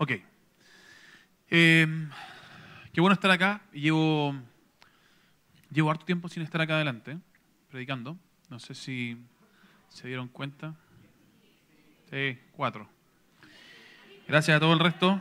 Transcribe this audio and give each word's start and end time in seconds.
Ok. 0.00 0.12
Eh, 1.50 2.08
qué 2.92 3.00
bueno 3.00 3.14
estar 3.14 3.32
acá. 3.32 3.62
Llevo, 3.72 4.32
llevo 5.72 5.90
harto 5.90 6.04
tiempo 6.04 6.28
sin 6.28 6.44
estar 6.44 6.60
acá 6.60 6.76
adelante, 6.76 7.18
predicando. 7.68 8.16
No 8.48 8.60
sé 8.60 8.74
si 8.74 9.16
se 9.88 10.06
dieron 10.06 10.28
cuenta. 10.28 10.76
Sí, 12.12 12.38
cuatro. 12.52 12.88
Gracias 14.28 14.56
a 14.56 14.60
todo 14.60 14.72
el 14.72 14.78
resto. 14.78 15.20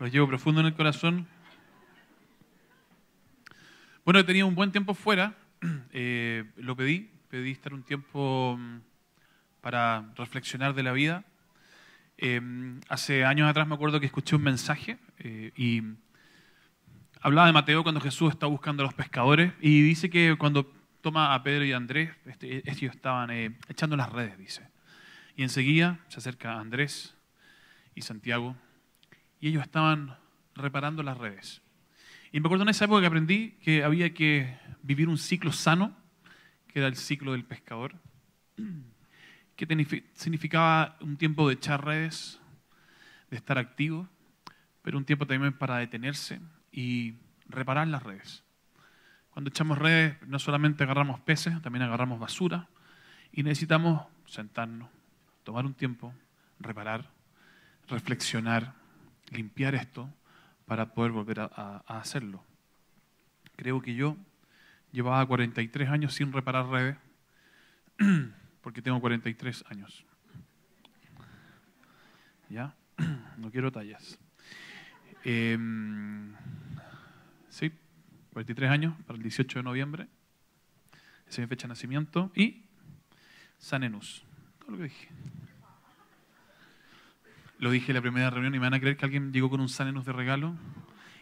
Los 0.00 0.10
llevo 0.10 0.26
profundo 0.26 0.62
en 0.62 0.68
el 0.68 0.74
corazón. 0.74 1.28
Bueno, 4.06 4.20
he 4.20 4.24
tenido 4.24 4.46
un 4.46 4.54
buen 4.54 4.72
tiempo 4.72 4.94
fuera. 4.94 5.36
Eh, 5.92 6.50
lo 6.56 6.74
pedí. 6.74 7.10
Pedí 7.28 7.50
estar 7.50 7.74
un 7.74 7.82
tiempo 7.82 8.56
mm, 8.58 8.78
para 9.60 10.10
reflexionar 10.16 10.72
de 10.72 10.82
la 10.82 10.92
vida. 10.92 11.26
Eh, 12.24 12.40
hace 12.88 13.24
años 13.24 13.50
atrás 13.50 13.66
me 13.66 13.74
acuerdo 13.74 13.98
que 13.98 14.06
escuché 14.06 14.36
un 14.36 14.44
mensaje 14.44 14.96
eh, 15.18 15.50
y 15.56 15.82
hablaba 17.20 17.48
de 17.48 17.52
Mateo 17.52 17.82
cuando 17.82 18.00
Jesús 18.00 18.30
está 18.30 18.46
buscando 18.46 18.84
a 18.84 18.86
los 18.86 18.94
pescadores 18.94 19.52
y 19.60 19.82
dice 19.82 20.08
que 20.08 20.36
cuando 20.38 20.72
toma 21.00 21.34
a 21.34 21.42
Pedro 21.42 21.64
y 21.64 21.72
a 21.72 21.76
Andrés, 21.76 22.12
este, 22.26 22.62
ellos 22.70 22.94
estaban 22.94 23.32
echando 23.66 23.96
las 23.96 24.12
redes, 24.12 24.38
dice. 24.38 24.62
Y 25.34 25.42
enseguida 25.42 25.98
se 26.06 26.20
acerca 26.20 26.60
Andrés 26.60 27.16
y 27.96 28.02
Santiago 28.02 28.54
y 29.40 29.48
ellos 29.48 29.64
estaban 29.64 30.16
reparando 30.54 31.02
las 31.02 31.18
redes. 31.18 31.60
Y 32.30 32.38
me 32.38 32.46
acuerdo 32.46 32.62
en 32.62 32.68
esa 32.68 32.84
época 32.84 33.00
que 33.00 33.06
aprendí 33.08 33.50
que 33.64 33.82
había 33.82 34.14
que 34.14 34.56
vivir 34.84 35.08
un 35.08 35.18
ciclo 35.18 35.50
sano, 35.50 35.96
que 36.68 36.78
era 36.78 36.86
el 36.86 36.94
ciclo 36.94 37.32
del 37.32 37.44
pescador, 37.44 37.96
que 39.56 39.66
significaba 40.14 40.96
un 41.00 41.16
tiempo 41.16 41.48
de 41.48 41.54
echar 41.54 41.84
redes, 41.84 42.40
de 43.30 43.36
estar 43.36 43.58
activo, 43.58 44.08
pero 44.82 44.98
un 44.98 45.04
tiempo 45.04 45.26
también 45.26 45.52
para 45.52 45.78
detenerse 45.78 46.40
y 46.70 47.14
reparar 47.48 47.86
las 47.88 48.02
redes. 48.02 48.42
Cuando 49.30 49.48
echamos 49.48 49.78
redes, 49.78 50.16
no 50.26 50.38
solamente 50.38 50.84
agarramos 50.84 51.20
peces, 51.20 51.60
también 51.62 51.82
agarramos 51.82 52.18
basura 52.18 52.68
y 53.32 53.42
necesitamos 53.42 54.04
sentarnos, 54.26 54.90
tomar 55.44 55.64
un 55.64 55.74
tiempo, 55.74 56.12
reparar, 56.60 57.08
reflexionar, 57.88 58.74
limpiar 59.30 59.74
esto 59.74 60.12
para 60.66 60.92
poder 60.94 61.12
volver 61.12 61.40
a, 61.40 61.82
hacerlo. 61.86 62.44
Creo 63.56 63.80
que 63.80 63.94
yo 63.94 64.16
llevaba 64.92 65.24
43 65.26 65.88
años 65.88 66.14
sin 66.14 66.32
reparar 66.32 66.66
redes, 66.68 66.96
porque 68.62 68.80
tengo 68.80 69.00
43 69.00 69.64
años. 69.68 70.04
¿Ya? 72.48 72.74
No 73.38 73.50
quiero 73.50 73.72
tallas. 73.72 74.18
Em, 75.24 76.32
sí, 77.48 77.72
43 78.32 78.70
años 78.70 78.94
para 79.06 79.16
el 79.16 79.22
18 79.22 79.58
de 79.58 79.62
noviembre. 79.62 80.08
Esa 81.26 81.30
es 81.30 81.38
mi 81.40 81.46
fecha 81.46 81.62
de 81.62 81.70
nacimiento. 81.70 82.30
Y 82.34 82.64
Sanenus. 83.58 84.24
Todo 84.58 84.72
lo 84.72 84.76
que 84.76 84.84
dije. 84.84 85.08
Lo 87.58 87.70
dije 87.70 87.92
en 87.92 87.94
la 87.94 88.02
primera 88.02 88.30
reunión 88.30 88.54
y 88.54 88.58
me 88.58 88.66
van 88.66 88.74
a 88.74 88.80
creer 88.80 88.96
que 88.96 89.04
alguien 89.04 89.32
llegó 89.32 89.48
con 89.48 89.60
un 89.60 89.68
Sanenus 89.68 90.04
de 90.04 90.12
regalo. 90.12 90.54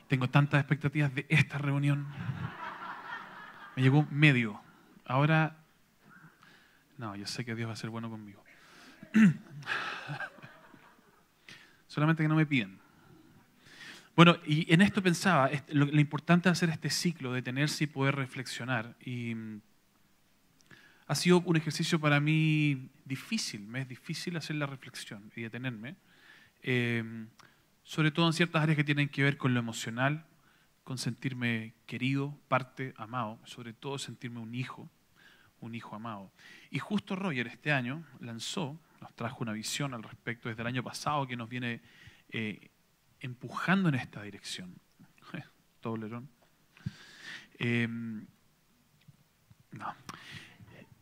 Tengo 0.08 0.28
tantas 0.28 0.60
expectativas 0.60 1.14
de 1.14 1.26
esta 1.28 1.58
reunión. 1.58 2.06
Me 3.76 3.82
llegó 3.82 4.06
medio. 4.10 4.60
Ahora, 5.04 5.59
no, 7.00 7.16
yo 7.16 7.26
sé 7.26 7.46
que 7.46 7.54
Dios 7.54 7.66
va 7.66 7.72
a 7.72 7.76
ser 7.76 7.88
bueno 7.88 8.10
conmigo. 8.10 8.44
Solamente 11.86 12.22
que 12.22 12.28
no 12.28 12.36
me 12.36 12.44
piden. 12.44 12.78
Bueno, 14.14 14.36
y 14.44 14.72
en 14.72 14.82
esto 14.82 15.02
pensaba, 15.02 15.50
lo, 15.68 15.86
importante 15.98 16.50
de 16.50 16.52
hacer 16.52 16.68
este 16.68 16.90
ciclo, 16.90 17.32
detenerse 17.32 17.84
y 17.84 17.86
poder 17.86 18.16
reflexionar. 18.16 18.96
Y 19.00 19.34
mm, 19.34 19.62
ha 21.06 21.14
sido 21.14 21.40
un 21.40 21.56
ejercicio 21.56 21.98
para 21.98 22.20
mí 22.20 22.90
difícil, 23.06 23.62
me 23.62 23.80
es 23.80 23.88
difícil 23.88 24.36
hacer 24.36 24.56
la 24.56 24.66
reflexión 24.66 25.32
y 25.34 25.40
detenerme. 25.40 25.96
Em, 26.62 27.28
sobre 27.82 28.10
todo 28.10 28.26
en 28.26 28.34
ciertas 28.34 28.62
áreas 28.62 28.76
que 28.76 28.84
tienen 28.84 29.08
que 29.08 29.22
ver 29.22 29.38
con 29.38 29.54
lo 29.54 29.60
emocional, 29.60 30.26
con 30.84 30.98
sentirme 30.98 31.72
querido, 31.86 32.38
parte, 32.48 32.92
amado, 32.98 33.38
sobre 33.44 33.72
todo 33.72 33.98
sentirme 33.98 34.40
un 34.40 34.54
hijo, 34.54 34.90
un 35.60 35.74
hijo 35.74 35.96
amado. 35.96 36.32
Y 36.70 36.78
justo 36.78 37.16
Roger 37.16 37.46
este 37.46 37.72
año 37.72 38.04
lanzó, 38.20 38.78
nos 39.00 39.14
trajo 39.14 39.38
una 39.42 39.52
visión 39.52 39.94
al 39.94 40.02
respecto 40.02 40.48
desde 40.48 40.62
el 40.62 40.68
año 40.68 40.82
pasado 40.82 41.26
que 41.26 41.36
nos 41.36 41.48
viene 41.48 41.80
eh, 42.30 42.70
empujando 43.20 43.88
en 43.88 43.94
esta 43.94 44.22
dirección. 44.22 44.74
Toblerón. 45.80 46.28
Em, 47.58 48.26
no. 49.72 49.94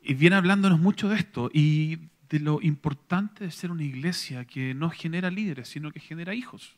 Y 0.02 0.14
viene 0.14 0.36
hablándonos 0.36 0.80
mucho 0.80 1.08
de 1.08 1.16
esto 1.16 1.50
y 1.52 2.08
de 2.28 2.40
lo 2.40 2.60
importante 2.60 3.44
de 3.44 3.50
ser 3.50 3.70
una 3.70 3.84
iglesia 3.84 4.44
que 4.44 4.74
no 4.74 4.90
genera 4.90 5.30
líderes, 5.30 5.68
sino 5.68 5.90
que 5.90 6.00
genera 6.00 6.34
hijos. 6.34 6.76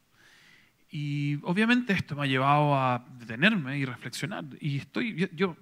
Y 0.91 1.39
obviamente 1.43 1.93
esto 1.93 2.17
me 2.17 2.23
ha 2.23 2.27
llevado 2.27 2.75
a 2.75 3.05
detenerme 3.19 3.79
y 3.79 3.85
reflexionar. 3.85 4.45
Y 4.61 4.79
estoy, 4.79 5.31
yo, 5.33 5.57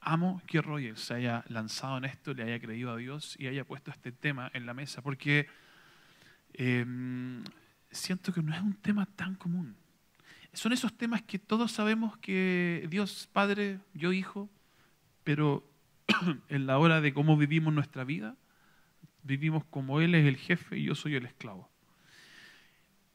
amo 0.00 0.42
que 0.46 0.60
Roger 0.62 0.96
se 0.96 1.14
haya 1.14 1.44
lanzado 1.48 1.98
en 1.98 2.04
esto, 2.04 2.34
le 2.34 2.42
haya 2.42 2.60
creído 2.60 2.92
a 2.92 2.96
Dios 2.96 3.36
y 3.38 3.46
haya 3.46 3.64
puesto 3.64 3.90
este 3.90 4.12
tema 4.12 4.50
en 4.54 4.66
la 4.66 4.74
mesa, 4.74 5.02
porque 5.02 5.46
em, 6.54 7.44
siento 7.90 8.32
que 8.32 8.42
no 8.42 8.54
es 8.54 8.60
un 8.60 8.74
tema 8.74 9.06
tan 9.06 9.34
común. 9.34 9.76
Son 10.52 10.72
esos 10.72 10.96
temas 10.96 11.22
que 11.22 11.38
todos 11.38 11.72
sabemos 11.72 12.16
que 12.18 12.86
Dios 12.90 13.28
Padre, 13.32 13.80
yo 13.94 14.12
Hijo, 14.12 14.48
pero 15.24 15.64
en 16.48 16.66
la 16.66 16.78
hora 16.78 17.00
de 17.00 17.12
cómo 17.12 17.36
vivimos 17.36 17.72
nuestra 17.72 18.04
vida, 18.04 18.36
vivimos 19.22 19.64
como 19.66 20.00
Él 20.00 20.14
es 20.14 20.26
el 20.26 20.36
jefe 20.36 20.78
y 20.78 20.84
yo 20.84 20.94
soy 20.94 21.16
el 21.16 21.26
esclavo. 21.26 21.70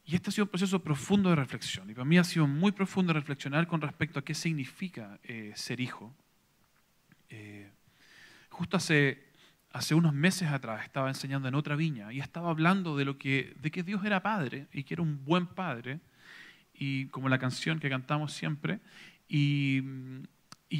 Y 0.06 0.14
este 0.14 0.28
ha 0.28 0.32
sido 0.32 0.44
un 0.44 0.50
proceso 0.50 0.82
profundo 0.82 1.30
de 1.30 1.36
reflexión. 1.36 1.88
Y 1.88 1.94
para 1.94 2.04
mí 2.04 2.18
ha 2.18 2.24
sido 2.24 2.46
muy 2.46 2.72
profundo 2.72 3.12
reflexionar 3.12 3.66
con 3.66 3.80
respecto 3.80 4.18
a 4.18 4.24
qué 4.24 4.34
significa 4.34 5.18
eh, 5.22 5.52
ser 5.56 5.80
hijo. 5.80 6.14
Eh, 7.34 7.68
justo 8.48 8.76
hace, 8.76 9.18
unos 9.92 10.14
meses 10.14 10.48
atrás 10.48 10.84
estaba 10.84 11.08
enseñando 11.08 11.48
en 11.48 11.56
otra 11.56 11.74
viña 11.74 12.12
y 12.12 12.20
estaba 12.20 12.50
hablando 12.50 12.96
de, 12.96 13.04
lo 13.04 13.18
que, 13.18 13.56
de 13.60 13.72
que 13.72 13.82
Dios 13.82 14.04
era 14.04 14.22
padre 14.22 14.68
y 14.72 14.84
que 14.84 14.94
era 14.94 15.02
un 15.02 15.24
buen 15.24 15.48
padre, 15.48 16.00
y 16.72 17.06
como 17.06 17.28
la 17.28 17.38
canción 17.38 17.80
que 17.80 17.88
cantamos 17.88 18.32
siempre, 18.32 18.80
y, 19.28 19.82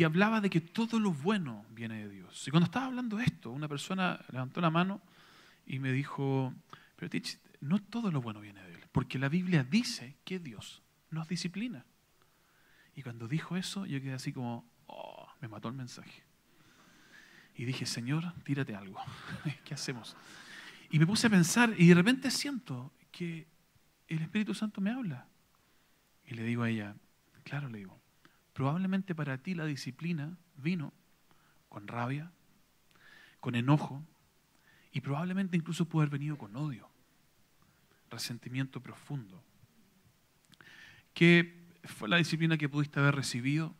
hablaba 0.04 0.40
de 0.40 0.50
que 0.50 0.60
todo 0.60 1.00
lo 1.00 1.12
bueno 1.12 1.64
viene 1.70 2.04
de 2.04 2.08
Dios. 2.08 2.46
Y 2.46 2.50
cuando 2.50 2.66
estaba 2.66 2.86
hablando 2.86 3.18
esto, 3.20 3.50
una 3.50 3.68
persona 3.68 4.20
levantó 4.30 4.60
la 4.60 4.70
mano 4.70 5.00
y 5.66 5.78
me 5.78 5.92
dijo, 5.92 6.52
pero 6.96 7.08
Tich, 7.08 7.38
no 7.60 7.80
todo 7.80 8.10
lo 8.10 8.20
bueno 8.20 8.40
viene 8.40 8.62
de 8.62 8.74
Él, 8.74 8.80
porque 8.92 9.18
la 9.18 9.28
Biblia 9.28 9.64
dice 9.64 10.16
que 10.24 10.38
Dios 10.38 10.82
nos 11.10 11.26
disciplina. 11.28 11.84
Y 12.94 13.02
cuando 13.02 13.26
dijo 13.28 13.56
eso, 13.56 13.86
yo 13.86 14.00
quedé 14.00 14.14
así 14.14 14.32
como, 14.32 14.68
oh, 14.86 15.28
me 15.40 15.48
mató 15.48 15.68
el 15.68 15.74
mensaje. 15.74 16.23
Y 17.56 17.64
dije, 17.64 17.86
Señor, 17.86 18.32
tírate 18.44 18.74
algo. 18.74 19.00
¿Qué 19.64 19.74
hacemos? 19.74 20.16
Y 20.90 20.98
me 20.98 21.06
puse 21.06 21.26
a 21.26 21.30
pensar 21.30 21.74
y 21.76 21.88
de 21.88 21.94
repente 21.94 22.30
siento 22.30 22.92
que 23.10 23.46
el 24.08 24.22
Espíritu 24.22 24.54
Santo 24.54 24.80
me 24.80 24.90
habla. 24.90 25.26
Y 26.26 26.34
le 26.34 26.42
digo 26.42 26.62
a 26.62 26.70
ella, 26.70 26.96
claro, 27.44 27.68
le 27.68 27.78
digo, 27.78 28.00
probablemente 28.52 29.14
para 29.14 29.38
ti 29.38 29.54
la 29.54 29.66
disciplina 29.66 30.36
vino 30.56 30.92
con 31.68 31.86
rabia, 31.86 32.32
con 33.40 33.54
enojo, 33.54 34.02
y 34.92 35.00
probablemente 35.00 35.56
incluso 35.56 35.86
pudo 35.86 36.02
haber 36.02 36.12
venido 36.12 36.38
con 36.38 36.54
odio, 36.54 36.88
resentimiento 38.10 38.80
profundo. 38.80 39.42
¿Qué 41.12 41.66
fue 41.82 42.08
la 42.08 42.16
disciplina 42.16 42.56
que 42.56 42.68
pudiste 42.68 43.00
haber 43.00 43.16
recibido? 43.16 43.74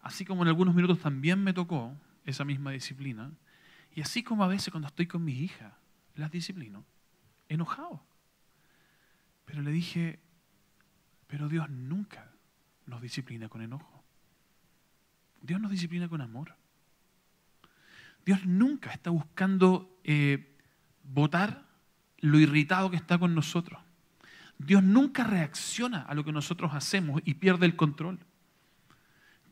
Así 0.00 0.26
como 0.26 0.42
en 0.42 0.48
algunos 0.48 0.74
minutos 0.74 1.00
también 1.00 1.42
me 1.42 1.54
tocó 1.54 1.96
esa 2.24 2.44
misma 2.44 2.72
disciplina. 2.72 3.32
Y 3.94 4.00
así 4.00 4.22
como 4.22 4.44
a 4.44 4.48
veces 4.48 4.70
cuando 4.70 4.88
estoy 4.88 5.06
con 5.06 5.24
mis 5.24 5.40
hijas, 5.40 5.72
las 6.14 6.30
disciplino, 6.30 6.84
enojado. 7.48 8.02
Pero 9.44 9.62
le 9.62 9.70
dije, 9.70 10.20
pero 11.26 11.48
Dios 11.48 11.68
nunca 11.70 12.30
nos 12.86 13.00
disciplina 13.00 13.48
con 13.48 13.62
enojo. 13.62 14.02
Dios 15.42 15.60
nos 15.60 15.70
disciplina 15.70 16.08
con 16.08 16.20
amor. 16.20 16.54
Dios 18.24 18.46
nunca 18.46 18.90
está 18.90 19.10
buscando 19.10 19.98
eh, 20.02 20.56
votar 21.02 21.66
lo 22.20 22.38
irritado 22.38 22.90
que 22.90 22.96
está 22.96 23.18
con 23.18 23.34
nosotros. 23.34 23.82
Dios 24.58 24.82
nunca 24.82 25.24
reacciona 25.24 26.02
a 26.02 26.14
lo 26.14 26.24
que 26.24 26.32
nosotros 26.32 26.72
hacemos 26.72 27.20
y 27.24 27.34
pierde 27.34 27.66
el 27.66 27.76
control. 27.76 28.18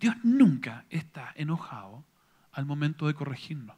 Dios 0.01 0.17
nunca 0.23 0.87
está 0.89 1.33
enojado 1.37 2.05
al 2.53 2.67
momento 2.67 3.07
de 3.07 3.15
corregirnos. 3.15 3.77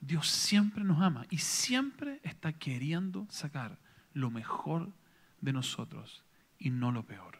Dios 0.00 0.28
siempre 0.28 0.82
nos 0.82 1.00
ama 1.00 1.26
y 1.30 1.38
siempre 1.38 2.20
está 2.24 2.52
queriendo 2.52 3.26
sacar 3.30 3.78
lo 4.12 4.30
mejor 4.30 4.92
de 5.40 5.52
nosotros 5.52 6.24
y 6.58 6.70
no 6.70 6.90
lo 6.90 7.04
peor. 7.04 7.38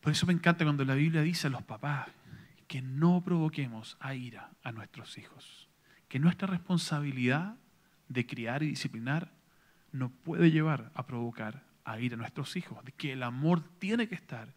Por 0.00 0.12
eso 0.12 0.26
me 0.26 0.32
encanta 0.32 0.64
cuando 0.64 0.84
la 0.84 0.94
Biblia 0.94 1.22
dice 1.22 1.46
a 1.46 1.50
los 1.50 1.62
papás 1.62 2.08
que 2.66 2.82
no 2.82 3.22
provoquemos 3.24 3.96
a 4.00 4.14
ira 4.14 4.50
a 4.62 4.72
nuestros 4.72 5.18
hijos, 5.18 5.68
que 6.08 6.18
nuestra 6.18 6.48
responsabilidad 6.48 7.56
de 8.08 8.26
criar 8.26 8.62
y 8.62 8.68
disciplinar 8.68 9.32
no 9.92 10.10
puede 10.10 10.50
llevar 10.50 10.90
a 10.94 11.06
provocar 11.06 11.64
a 11.84 12.00
ira 12.00 12.14
a 12.14 12.18
nuestros 12.18 12.56
hijos, 12.56 12.78
que 12.96 13.12
el 13.12 13.22
amor 13.22 13.62
tiene 13.78 14.08
que 14.08 14.16
estar 14.16 14.52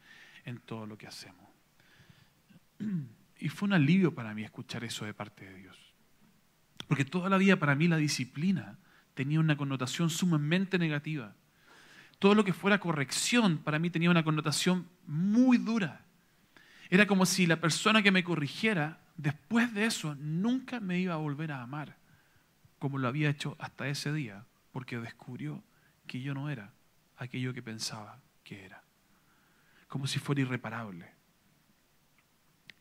en 0.45 0.59
todo 0.59 0.87
lo 0.87 0.97
que 0.97 1.07
hacemos. 1.07 1.47
Y 3.39 3.49
fue 3.49 3.67
un 3.67 3.73
alivio 3.73 4.13
para 4.13 4.33
mí 4.33 4.43
escuchar 4.43 4.83
eso 4.83 5.05
de 5.05 5.13
parte 5.13 5.45
de 5.45 5.55
Dios. 5.55 5.77
Porque 6.87 7.05
toda 7.05 7.29
la 7.29 7.37
vida 7.37 7.57
para 7.57 7.75
mí 7.75 7.87
la 7.87 7.97
disciplina 7.97 8.77
tenía 9.13 9.39
una 9.39 9.57
connotación 9.57 10.09
sumamente 10.09 10.77
negativa. 10.77 11.35
Todo 12.19 12.35
lo 12.35 12.43
que 12.43 12.53
fuera 12.53 12.79
corrección 12.79 13.59
para 13.59 13.79
mí 13.79 13.89
tenía 13.89 14.11
una 14.11 14.23
connotación 14.23 14.87
muy 15.07 15.57
dura. 15.57 16.05
Era 16.89 17.07
como 17.07 17.25
si 17.25 17.45
la 17.45 17.61
persona 17.61 18.01
que 18.01 18.11
me 18.11 18.23
corrigiera, 18.23 18.99
después 19.15 19.73
de 19.73 19.85
eso, 19.85 20.15
nunca 20.15 20.79
me 20.79 20.99
iba 20.99 21.13
a 21.13 21.17
volver 21.17 21.51
a 21.51 21.61
amar 21.61 21.99
como 22.79 22.97
lo 22.97 23.07
había 23.07 23.29
hecho 23.29 23.55
hasta 23.59 23.87
ese 23.87 24.11
día, 24.13 24.45
porque 24.71 24.97
descubrió 24.97 25.61
que 26.07 26.21
yo 26.21 26.33
no 26.33 26.49
era 26.49 26.73
aquello 27.17 27.53
que 27.53 27.61
pensaba 27.61 28.19
que 28.43 28.65
era. 28.65 28.81
Como 29.87 30.07
si 30.07 30.17
fuera 30.17 30.41
irreparable. 30.41 31.18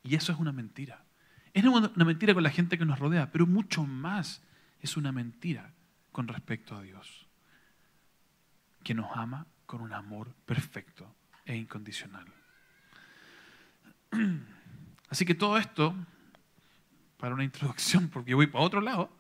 Y 0.03 0.15
eso 0.15 0.33
es 0.33 0.39
una 0.39 0.53
mentira. 0.53 1.05
Es 1.53 1.65
una 1.65 2.05
mentira 2.05 2.35
con 2.35 2.43
la 2.43 2.51
gente 2.51 2.79
que 2.79 2.85
nos 2.85 2.99
rodea, 2.99 3.31
pero 3.33 3.47
mucho 3.47 3.85
más 3.85 4.43
es 4.81 4.97
una 4.97 5.13
mentira 5.13 5.73
con 6.13 6.29
respecto 6.29 6.77
a 6.77 6.83
Dios, 6.83 7.27
que 8.85 8.95
nos 8.95 9.11
ama 9.17 9.47
con 9.67 9.81
un 9.81 9.93
amor 9.93 10.35
perfecto 10.47 11.15
e 11.45 11.57
incondicional. 11.57 12.27
Así 15.09 15.25
que 15.25 15.35
todo 15.35 15.59
esto, 15.59 15.95
para 17.17 17.35
una 17.35 17.45
introducción, 17.45 18.09
porque 18.09 18.35
voy 18.35 18.47
para 18.47 18.65
otro 18.65 18.81
lado, 18.81 19.11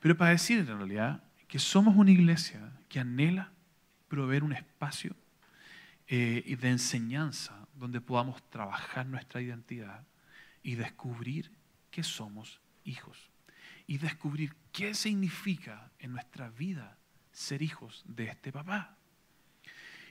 pero 0.00 0.16
para 0.16 0.30
decir 0.30 0.58
en 0.58 0.66
realidad 0.66 1.22
que 1.48 1.58
somos 1.58 1.96
una 1.96 2.10
iglesia 2.10 2.72
que 2.88 2.98
anhela 2.98 3.52
proveer 4.08 4.42
un 4.42 4.52
espacio 4.52 5.14
eh, 6.08 6.56
de 6.60 6.70
enseñanza 6.70 7.61
donde 7.82 8.00
podamos 8.00 8.48
trabajar 8.48 9.04
nuestra 9.06 9.40
identidad 9.40 10.06
y 10.62 10.76
descubrir 10.76 11.50
que 11.90 12.04
somos 12.04 12.60
hijos. 12.84 13.18
Y 13.88 13.98
descubrir 13.98 14.54
qué 14.70 14.94
significa 14.94 15.90
en 15.98 16.12
nuestra 16.12 16.48
vida 16.50 16.96
ser 17.32 17.60
hijos 17.60 18.04
de 18.06 18.26
este 18.26 18.52
papá. 18.52 18.96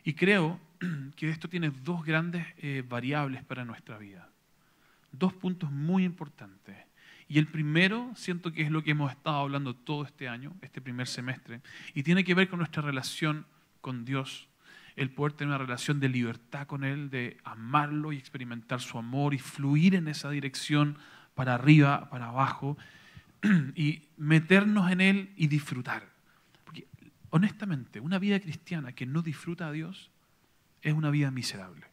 Y 0.03 0.15
creo 0.15 0.59
que 1.15 1.29
esto 1.29 1.47
tiene 1.47 1.69
dos 1.69 2.03
grandes 2.03 2.45
eh, 2.57 2.83
variables 2.85 3.41
para 3.45 3.63
nuestra 3.63 3.97
vida. 3.97 4.29
Dos 5.13 5.33
puntos 5.33 5.71
muy 5.71 6.03
importantes. 6.03 6.75
Y 7.29 7.39
el 7.39 7.47
primero, 7.47 8.12
siento 8.18 8.51
que 8.51 8.63
es 8.63 8.69
lo 8.69 8.83
que 8.83 8.91
hemos 8.91 9.12
estado 9.12 9.38
hablando 9.38 9.77
todo 9.77 10.03
este 10.03 10.27
año, 10.27 10.53
este 10.62 10.81
primer 10.81 11.07
semestre, 11.07 11.62
y 11.94 12.03
tiene 12.03 12.25
que 12.25 12.33
ver 12.33 12.50
con 12.50 12.59
nuestra 12.59 12.81
relación 12.81 13.45
con 13.79 14.03
Dios 14.03 14.50
el 14.96 15.12
poder 15.12 15.34
tener 15.34 15.50
una 15.50 15.58
relación 15.58 16.00
de 16.00 16.10
libertad 16.10 16.68
con 16.68 16.84
Él, 16.84 17.10
de 17.10 17.38
amarlo 17.44 18.12
y 18.12 18.18
experimentar 18.18 18.82
su 18.82 18.98
amor 18.98 19.34
y 19.34 19.40
fluir 19.40 19.96
en 19.96 20.08
esa 20.08 20.30
dirección 20.30 20.98
para 21.34 21.56
arriba, 21.56 22.10
para 22.10 22.28
abajo, 22.28 22.78
y 23.76 24.04
meternos 24.18 24.92
en 24.92 25.02
Él 25.02 25.34
y 25.36 25.48
disfrutar. 25.48 26.10
Porque 26.66 26.88
honestamente, 27.30 28.00
una 28.00 28.20
vida 28.20 28.40
cristiana 28.40 28.94
que 28.94 29.06
no 29.06 29.22
disfruta 29.22 29.68
a 29.68 29.72
Dios 29.72 30.12
es 30.82 30.94
una 30.94 31.10
vida 31.10 31.32
miserable. 31.32 31.86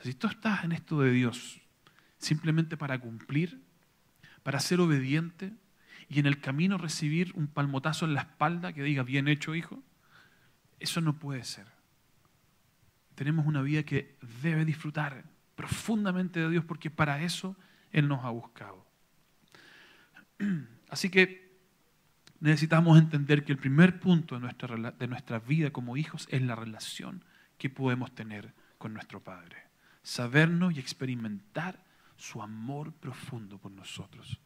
Si 0.00 0.14
tú 0.14 0.28
estás 0.28 0.64
en 0.64 0.72
esto 0.72 1.00
de 1.00 1.10
Dios 1.10 1.60
simplemente 2.18 2.76
para 2.76 2.98
cumplir, 2.98 3.60
para 4.42 4.60
ser 4.60 4.80
obediente 4.80 5.52
y 6.08 6.20
en 6.20 6.26
el 6.26 6.40
camino 6.40 6.78
recibir 6.78 7.32
un 7.34 7.48
palmotazo 7.48 8.04
en 8.04 8.14
la 8.14 8.22
espalda 8.22 8.72
que 8.72 8.82
diga, 8.82 9.02
bien 9.02 9.26
hecho 9.26 9.54
hijo, 9.54 9.82
eso 10.78 11.00
no 11.00 11.18
puede 11.18 11.42
ser 11.42 11.77
tenemos 13.18 13.46
una 13.46 13.62
vida 13.62 13.82
que 13.82 14.16
debe 14.42 14.64
disfrutar 14.64 15.24
profundamente 15.56 16.38
de 16.38 16.50
Dios 16.50 16.64
porque 16.64 16.88
para 16.88 17.20
eso 17.20 17.56
Él 17.90 18.06
nos 18.06 18.24
ha 18.24 18.30
buscado. 18.30 18.86
Así 20.88 21.10
que 21.10 21.50
necesitamos 22.38 22.96
entender 22.96 23.44
que 23.44 23.50
el 23.50 23.58
primer 23.58 23.98
punto 23.98 24.36
de 24.36 24.42
nuestra, 24.42 24.92
de 24.92 25.08
nuestra 25.08 25.40
vida 25.40 25.72
como 25.72 25.96
hijos 25.96 26.28
es 26.30 26.42
la 26.42 26.54
relación 26.54 27.24
que 27.58 27.68
podemos 27.68 28.14
tener 28.14 28.54
con 28.78 28.94
nuestro 28.94 29.20
Padre. 29.20 29.56
Sabernos 30.04 30.76
y 30.76 30.78
experimentar 30.78 31.82
su 32.16 32.40
amor 32.40 32.92
profundo 32.92 33.58
por 33.58 33.72
nosotros. 33.72 34.40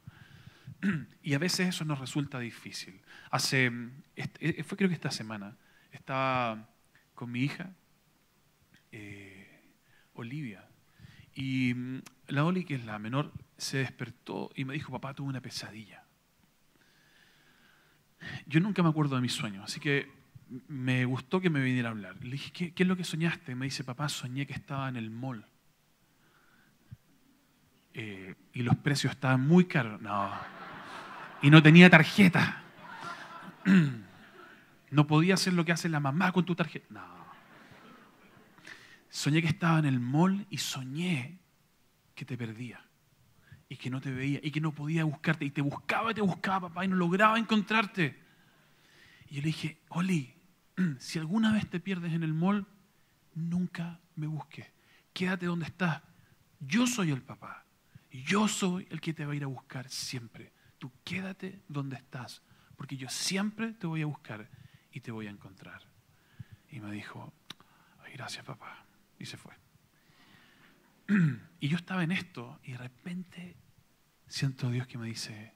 Y 1.22 1.34
a 1.34 1.38
veces 1.38 1.68
eso 1.68 1.84
nos 1.84 1.98
resulta 1.98 2.38
difícil. 2.38 3.02
Hace, 3.30 3.70
eh, 4.16 4.62
fue 4.64 4.78
creo 4.78 4.88
que 4.88 4.94
esta 4.94 5.10
semana, 5.10 5.58
estaba 5.92 6.70
con 7.14 7.30
mi 7.30 7.40
hija 7.40 7.70
Olivia. 10.22 10.66
Y 11.34 11.74
mm, 11.74 12.02
la 12.28 12.44
Oli, 12.44 12.64
que 12.64 12.74
es 12.74 12.84
la 12.84 12.98
menor, 12.98 13.32
se 13.56 13.78
despertó 13.78 14.50
y 14.54 14.64
me 14.64 14.74
dijo, 14.74 14.92
papá, 14.92 15.14
tuve 15.14 15.28
una 15.28 15.40
pesadilla. 15.40 16.04
Yo 18.46 18.60
nunca 18.60 18.82
me 18.82 18.88
acuerdo 18.88 19.16
de 19.16 19.22
mis 19.22 19.32
sueños, 19.32 19.64
así 19.64 19.80
que 19.80 20.08
me 20.68 21.04
gustó 21.04 21.40
que 21.40 21.50
me 21.50 21.60
viniera 21.60 21.88
a 21.88 21.92
hablar. 21.92 22.16
Le 22.22 22.32
dije, 22.32 22.72
¿qué, 22.72 22.82
es 22.82 22.86
lo 22.86 22.96
que 22.96 23.04
soñaste? 23.04 23.54
Me 23.54 23.66
dice, 23.66 23.84
papá, 23.84 24.08
soñé 24.08 24.46
que 24.46 24.52
estaba 24.52 24.88
en 24.88 24.96
el 24.96 25.10
mall. 25.10 25.46
Eh, 27.94 28.34
y 28.52 28.62
los 28.62 28.76
precios 28.76 29.12
estaban 29.12 29.46
muy 29.46 29.64
caros. 29.64 30.00
No. 30.00 30.30
Y 31.42 31.50
no 31.50 31.62
tenía 31.62 31.90
tarjeta. 31.90 32.62
No 34.90 35.06
podía 35.06 35.32
hacer 35.32 35.54
lo 35.54 35.64
que 35.64 35.72
hace 35.72 35.88
la 35.88 36.00
mamá 36.00 36.32
con 36.32 36.44
tu 36.44 36.54
tarjeta. 36.54 36.84
No. 36.90 37.21
Soñé 39.12 39.42
que 39.42 39.48
estaba 39.48 39.78
en 39.78 39.84
el 39.84 40.00
mall 40.00 40.46
y 40.48 40.56
soñé 40.56 41.38
que 42.14 42.24
te 42.24 42.38
perdía 42.38 42.82
y 43.68 43.76
que 43.76 43.90
no 43.90 44.00
te 44.00 44.10
veía 44.10 44.40
y 44.42 44.50
que 44.50 44.62
no 44.62 44.72
podía 44.72 45.04
buscarte 45.04 45.44
y 45.44 45.50
te 45.50 45.60
buscaba 45.60 46.12
y 46.12 46.14
te 46.14 46.22
buscaba, 46.22 46.70
papá, 46.70 46.86
y 46.86 46.88
no 46.88 46.96
lograba 46.96 47.38
encontrarte. 47.38 48.18
Y 49.28 49.34
yo 49.34 49.42
le 49.42 49.48
dije, 49.48 49.82
Oli, 49.90 50.34
si 50.98 51.18
alguna 51.18 51.52
vez 51.52 51.68
te 51.68 51.78
pierdes 51.78 52.14
en 52.14 52.22
el 52.22 52.32
mall, 52.32 52.66
nunca 53.34 54.00
me 54.16 54.26
busques. 54.26 54.66
Quédate 55.12 55.44
donde 55.44 55.66
estás. 55.66 56.00
Yo 56.60 56.86
soy 56.86 57.10
el 57.10 57.20
papá. 57.20 57.66
Yo 58.10 58.48
soy 58.48 58.88
el 58.90 59.02
que 59.02 59.12
te 59.12 59.26
va 59.26 59.34
a 59.34 59.36
ir 59.36 59.44
a 59.44 59.48
buscar 59.48 59.90
siempre. 59.90 60.54
Tú 60.78 60.90
quédate 61.04 61.60
donde 61.68 61.96
estás, 61.96 62.40
porque 62.78 62.96
yo 62.96 63.10
siempre 63.10 63.74
te 63.74 63.86
voy 63.86 64.00
a 64.00 64.06
buscar 64.06 64.48
y 64.90 65.00
te 65.00 65.10
voy 65.10 65.26
a 65.26 65.30
encontrar. 65.30 65.82
Y 66.70 66.80
me 66.80 66.90
dijo, 66.92 67.30
ay, 68.02 68.14
gracias 68.14 68.46
papá 68.46 68.86
y 69.22 69.26
se 69.26 69.36
fue. 69.36 69.54
Y 71.60 71.68
yo 71.68 71.76
estaba 71.76 72.02
en 72.02 72.10
esto 72.10 72.58
y 72.64 72.72
de 72.72 72.78
repente 72.78 73.56
siento 74.26 74.66
a 74.66 74.70
Dios 74.72 74.88
que 74.88 74.98
me 74.98 75.06
dice, 75.06 75.54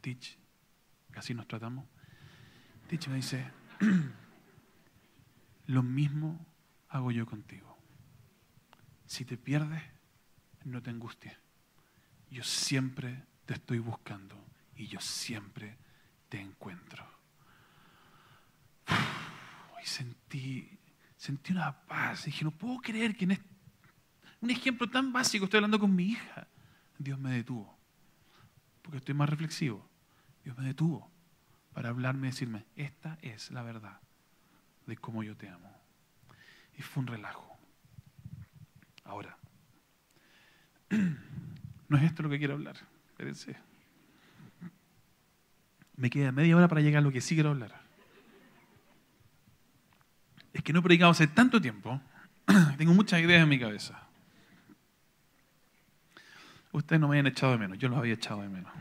Tich, 0.00 0.38
casi 1.10 1.34
nos 1.34 1.48
tratamos, 1.48 1.84
Tich 2.86 3.08
me 3.08 3.16
dice, 3.16 3.50
lo 5.66 5.82
mismo 5.82 6.46
hago 6.90 7.10
yo 7.10 7.26
contigo. 7.26 7.76
Si 9.04 9.24
te 9.24 9.36
pierdes, 9.36 9.82
no 10.62 10.80
te 10.80 10.90
angusties. 10.90 11.36
Yo 12.30 12.44
siempre 12.44 13.24
te 13.44 13.54
estoy 13.54 13.80
buscando 13.80 14.46
y 14.76 14.86
yo 14.86 15.00
siempre 15.00 15.76
te 16.28 16.40
encuentro. 16.40 17.04
y 19.82 19.86
sentí 19.86 20.78
sentí 21.22 21.52
una 21.52 21.72
paz. 21.86 22.24
Dije, 22.24 22.44
no 22.44 22.50
puedo 22.50 22.78
creer 22.80 23.16
que 23.16 23.24
en 23.26 23.38
un 24.40 24.50
ejemplo 24.50 24.90
tan 24.90 25.12
básico, 25.12 25.44
estoy 25.44 25.58
hablando 25.58 25.78
con 25.78 25.94
mi 25.94 26.06
hija, 26.06 26.48
Dios 26.98 27.16
me 27.16 27.30
detuvo. 27.30 27.78
Porque 28.82 28.98
estoy 28.98 29.14
más 29.14 29.28
reflexivo. 29.28 29.88
Dios 30.42 30.58
me 30.58 30.64
detuvo 30.64 31.08
para 31.72 31.90
hablarme 31.90 32.26
y 32.26 32.30
decirme, 32.32 32.64
esta 32.74 33.18
es 33.22 33.52
la 33.52 33.62
verdad 33.62 34.00
de 34.86 34.96
cómo 34.96 35.22
yo 35.22 35.36
te 35.36 35.48
amo. 35.48 35.72
Y 36.76 36.82
fue 36.82 37.02
un 37.02 37.06
relajo. 37.06 37.56
Ahora, 39.04 39.38
no 40.90 41.98
es 41.98 42.02
esto 42.02 42.24
lo 42.24 42.30
que 42.30 42.38
quiero 42.38 42.54
hablar. 42.54 42.76
Espérense. 43.10 43.56
Me 45.94 46.10
queda 46.10 46.32
media 46.32 46.56
hora 46.56 46.66
para 46.66 46.80
llegar 46.80 46.98
a 46.98 47.04
lo 47.04 47.12
que 47.12 47.20
sí 47.20 47.36
quiero 47.36 47.50
hablar 47.50 47.81
es 50.52 50.62
que 50.62 50.72
no 50.72 50.80
he 50.80 50.82
predicado 50.82 51.10
hace 51.10 51.26
tanto 51.26 51.60
tiempo, 51.60 52.00
tengo 52.78 52.94
muchas 52.94 53.20
ideas 53.20 53.42
en 53.42 53.48
mi 53.48 53.58
cabeza. 53.58 54.08
Ustedes 56.72 57.00
no 57.00 57.08
me 57.08 57.14
habían 57.14 57.26
echado 57.26 57.52
de 57.52 57.58
menos, 57.58 57.78
yo 57.78 57.88
los 57.88 57.98
había 57.98 58.14
echado 58.14 58.42
de 58.42 58.48
menos. 58.48 58.72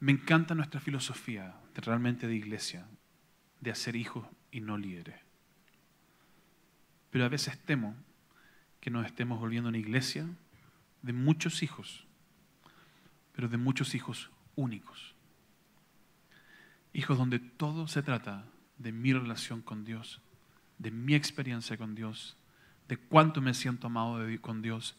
Me 0.00 0.12
encanta 0.12 0.54
nuestra 0.54 0.80
filosofía 0.80 1.54
realmente 1.76 2.26
de 2.26 2.34
iglesia, 2.34 2.86
de 3.60 3.70
hacer 3.70 3.94
hijos 3.94 4.26
y 4.50 4.60
no 4.60 4.76
líderes. 4.76 5.20
Pero 7.10 7.24
a 7.24 7.28
veces 7.28 7.58
temo 7.64 7.94
que 8.80 8.90
nos 8.90 9.06
estemos 9.06 9.38
volviendo 9.38 9.68
una 9.68 9.78
iglesia 9.78 10.26
de 11.02 11.12
muchos 11.12 11.62
hijos, 11.62 12.04
pero 13.32 13.48
de 13.48 13.58
muchos 13.58 13.94
hijos 13.94 14.30
únicos. 14.56 15.11
Hijos 16.92 17.18
donde 17.18 17.38
todo 17.38 17.88
se 17.88 18.02
trata 18.02 18.44
de 18.78 18.92
mi 18.92 19.12
relación 19.12 19.62
con 19.62 19.84
Dios, 19.84 20.20
de 20.78 20.90
mi 20.90 21.14
experiencia 21.14 21.76
con 21.76 21.94
Dios, 21.94 22.36
de 22.88 22.96
cuánto 22.96 23.40
me 23.40 23.54
siento 23.54 23.86
amado 23.86 24.18
con 24.40 24.60
Dios, 24.60 24.96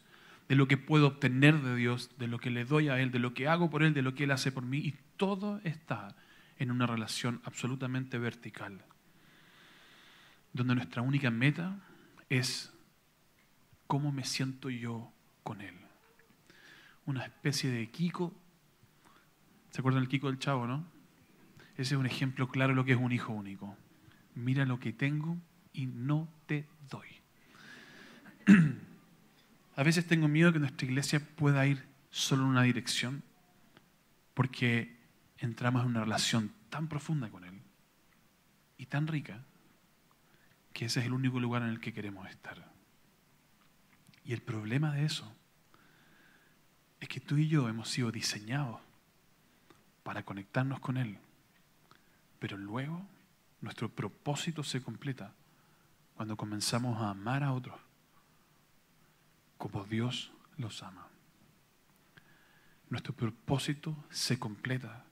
de 0.47 0.55
lo 0.55 0.67
que 0.67 0.77
puedo 0.77 1.07
obtener 1.07 1.61
de 1.61 1.75
Dios, 1.75 2.09
de 2.17 2.27
lo 2.27 2.39
que 2.39 2.49
le 2.49 2.65
doy 2.65 2.89
a 2.89 2.99
Él, 2.99 3.11
de 3.11 3.19
lo 3.19 3.33
que 3.33 3.47
hago 3.47 3.69
por 3.69 3.83
Él, 3.83 3.93
de 3.93 4.01
lo 4.01 4.15
que 4.15 4.23
Él 4.23 4.31
hace 4.31 4.51
por 4.51 4.63
mí. 4.63 4.77
Y 4.79 4.95
todo 5.17 5.61
está 5.63 6.15
en 6.57 6.71
una 6.71 6.87
relación 6.87 7.41
absolutamente 7.43 8.17
vertical, 8.17 8.83
donde 10.51 10.75
nuestra 10.75 11.01
única 11.01 11.29
meta 11.31 11.79
es 12.29 12.73
cómo 13.87 14.11
me 14.11 14.23
siento 14.23 14.69
yo 14.69 15.11
con 15.43 15.61
Él. 15.61 15.75
Una 17.05 17.23
especie 17.25 17.69
de 17.69 17.89
Kiko. 17.89 18.33
¿Se 19.71 19.81
acuerdan 19.81 20.01
del 20.01 20.09
Kiko 20.09 20.27
del 20.27 20.39
Chavo, 20.39 20.67
no? 20.67 20.92
Ese 21.73 21.95
es 21.95 21.99
un 21.99 22.05
ejemplo 22.05 22.47
claro 22.47 22.69
de 22.69 22.75
lo 22.75 22.85
que 22.85 22.93
es 22.93 22.99
un 22.99 23.11
hijo 23.11 23.33
único. 23.33 23.75
Mira 24.35 24.65
lo 24.65 24.79
que 24.79 24.93
tengo 24.93 25.37
y 25.73 25.87
no 25.87 26.27
te 26.45 26.67
doy. 26.89 27.07
A 29.75 29.83
veces 29.83 30.05
tengo 30.05 30.27
miedo 30.27 30.53
que 30.53 30.59
nuestra 30.59 30.85
iglesia 30.85 31.19
pueda 31.35 31.65
ir 31.65 31.83
solo 32.11 32.43
en 32.43 32.49
una 32.49 32.61
dirección 32.61 33.23
porque 34.35 34.95
entramos 35.37 35.83
en 35.83 35.89
una 35.89 36.03
relación 36.03 36.51
tan 36.69 36.87
profunda 36.87 37.29
con 37.29 37.43
Él 37.43 37.59
y 38.77 38.85
tan 38.85 39.07
rica 39.07 39.43
que 40.73 40.85
ese 40.85 40.99
es 40.99 41.05
el 41.05 41.13
único 41.13 41.39
lugar 41.39 41.63
en 41.63 41.69
el 41.69 41.79
que 41.79 41.93
queremos 41.93 42.29
estar. 42.29 42.71
Y 44.25 44.33
el 44.33 44.41
problema 44.41 44.93
de 44.93 45.05
eso 45.05 45.31
es 46.99 47.09
que 47.09 47.19
tú 47.19 47.37
y 47.37 47.47
yo 47.47 47.67
hemos 47.67 47.89
sido 47.89 48.11
diseñados 48.11 48.79
para 50.03 50.23
conectarnos 50.23 50.79
con 50.79 50.97
Él, 50.97 51.17
pero 52.43 52.57
luego 52.57 53.01
nuestro 53.61 53.87
propósito 53.87 54.65
se 54.65 54.81
completa 54.81 55.33
cuando 56.17 56.35
comenzamos 56.35 57.01
a 57.01 57.11
amar 57.11 57.41
a 57.41 57.53
otros 57.53 57.79
como 59.57 59.85
Dios 59.85 60.29
los 60.57 60.83
ama. 60.83 61.07
Nuestro 62.89 63.13
propósito 63.13 63.95
se 64.09 64.39
completa 64.39 65.05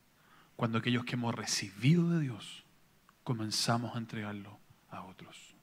cuando 0.57 0.77
aquellos 0.77 1.05
que 1.05 1.15
hemos 1.15 1.33
recibido 1.33 2.09
de 2.09 2.19
Dios 2.19 2.65
comenzamos 3.23 3.95
a 3.95 3.99
entregarlo 3.99 4.59
a 4.89 5.03
otros. 5.03 5.55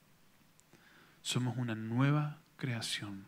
Somos 1.21 1.59
una 1.59 1.75
nueva 1.75 2.39
creación. 2.57 3.27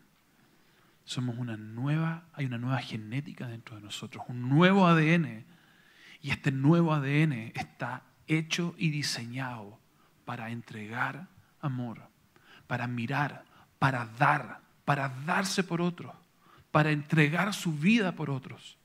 Somos 1.03 1.37
una 1.37 1.57
nueva, 1.57 2.23
hay 2.33 2.47
una 2.47 2.57
nueva 2.57 2.79
genética 2.79 3.47
dentro 3.47 3.75
de 3.75 3.83
nosotros, 3.83 4.23
un 4.27 4.49
nuevo 4.49 4.87
ADN. 4.87 5.45
Y 6.23 6.31
este 6.31 6.51
nuevo 6.51 6.91
ADN 6.91 7.51
está 7.53 8.07
hecho 8.37 8.75
y 8.77 8.89
diseñado 8.89 9.79
para 10.25 10.49
entregar 10.49 11.27
amor, 11.59 12.01
para 12.67 12.87
mirar, 12.87 13.43
para 13.79 14.05
dar, 14.17 14.61
para 14.85 15.09
darse 15.25 15.63
por 15.63 15.81
otros, 15.81 16.13
para 16.71 16.91
entregar 16.91 17.53
su 17.53 17.73
vida 17.73 18.13
por 18.13 18.29
otros. 18.29 18.77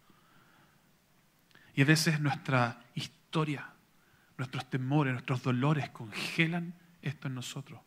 Y 1.75 1.83
a 1.83 1.85
veces 1.85 2.21
nuestra 2.21 2.81
historia, 2.95 3.71
nuestros 4.39 4.69
temores, 4.69 5.13
nuestros 5.13 5.43
dolores 5.43 5.91
congelan 5.91 6.75
esto 7.03 7.29
en 7.29 7.35
nosotros. 7.35 7.81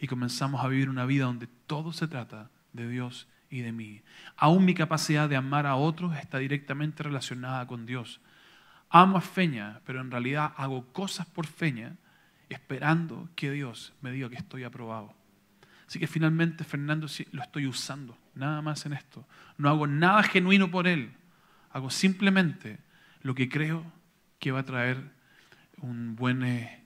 Y 0.00 0.06
comenzamos 0.06 0.64
a 0.64 0.68
vivir 0.68 0.88
una 0.88 1.06
vida 1.06 1.26
donde 1.26 1.46
todo 1.66 1.92
se 1.92 2.08
trata 2.08 2.50
de 2.72 2.88
Dios 2.88 3.28
y 3.50 3.60
de 3.60 3.72
mí. 3.72 4.02
Aún 4.36 4.64
mi 4.64 4.74
capacidad 4.74 5.28
de 5.28 5.36
amar 5.36 5.66
a 5.66 5.76
otros 5.76 6.16
está 6.16 6.38
directamente 6.38 7.02
relacionada 7.02 7.66
con 7.66 7.86
Dios. 7.86 8.20
Amo 8.96 9.16
a 9.16 9.20
Feña, 9.20 9.80
pero 9.84 10.00
en 10.00 10.08
realidad 10.08 10.54
hago 10.56 10.86
cosas 10.92 11.26
por 11.26 11.48
Feña 11.48 11.96
esperando 12.48 13.28
que 13.34 13.50
Dios 13.50 13.92
me 14.00 14.12
diga 14.12 14.28
que 14.28 14.36
estoy 14.36 14.62
aprobado. 14.62 15.12
Así 15.88 15.98
que 15.98 16.06
finalmente, 16.06 16.62
Fernando, 16.62 17.08
lo 17.32 17.42
estoy 17.42 17.66
usando, 17.66 18.16
nada 18.36 18.62
más 18.62 18.86
en 18.86 18.92
esto. 18.92 19.26
No 19.58 19.68
hago 19.68 19.88
nada 19.88 20.22
genuino 20.22 20.70
por 20.70 20.86
él. 20.86 21.12
Hago 21.72 21.90
simplemente 21.90 22.78
lo 23.22 23.34
que 23.34 23.48
creo 23.48 23.84
que 24.38 24.52
va 24.52 24.60
a 24.60 24.64
traer 24.64 25.10
un 25.78 26.14
buen, 26.14 26.44
eh, 26.44 26.84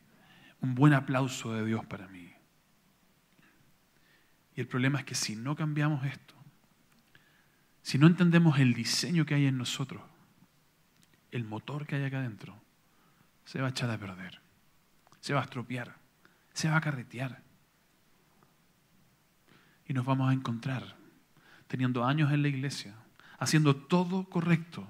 un 0.63 0.75
buen 0.75 0.95
aplauso 0.95 1.53
de 1.53 1.67
Dios 1.67 1.85
para 1.85 2.09
mí. 2.09 2.33
Y 4.57 4.63
el 4.63 4.67
problema 4.67 5.01
es 5.01 5.05
que 5.05 5.15
si 5.15 5.37
no 5.37 5.55
cambiamos 5.55 6.07
esto, 6.07 6.35
si 7.83 7.99
no 7.99 8.07
entendemos 8.07 8.59
el 8.59 8.73
diseño 8.73 9.27
que 9.27 9.35
hay 9.35 9.45
en 9.45 9.59
nosotros, 9.59 10.08
el 11.31 11.45
motor 11.45 11.87
que 11.87 11.97
hay 11.97 12.05
acá 12.05 12.19
adentro, 12.19 12.55
se 13.45 13.61
va 13.61 13.69
a 13.69 13.71
echar 13.71 13.91
a 13.91 13.99
perder, 13.99 14.41
se 15.21 15.35
va 15.35 15.41
a 15.41 15.45
estropear, 15.45 15.97
se 16.53 16.69
va 16.69 16.77
a 16.77 16.81
carretear 16.81 17.43
y 19.87 19.95
nos 19.95 20.05
vamos 20.05 20.31
a 20.31 20.35
encontrar 20.35 20.97
teniendo 21.67 22.05
años 22.05 22.33
en 22.33 22.43
la 22.43 22.49
iglesia, 22.49 22.95
haciendo 23.39 23.77
todo 23.77 24.25
correcto, 24.25 24.87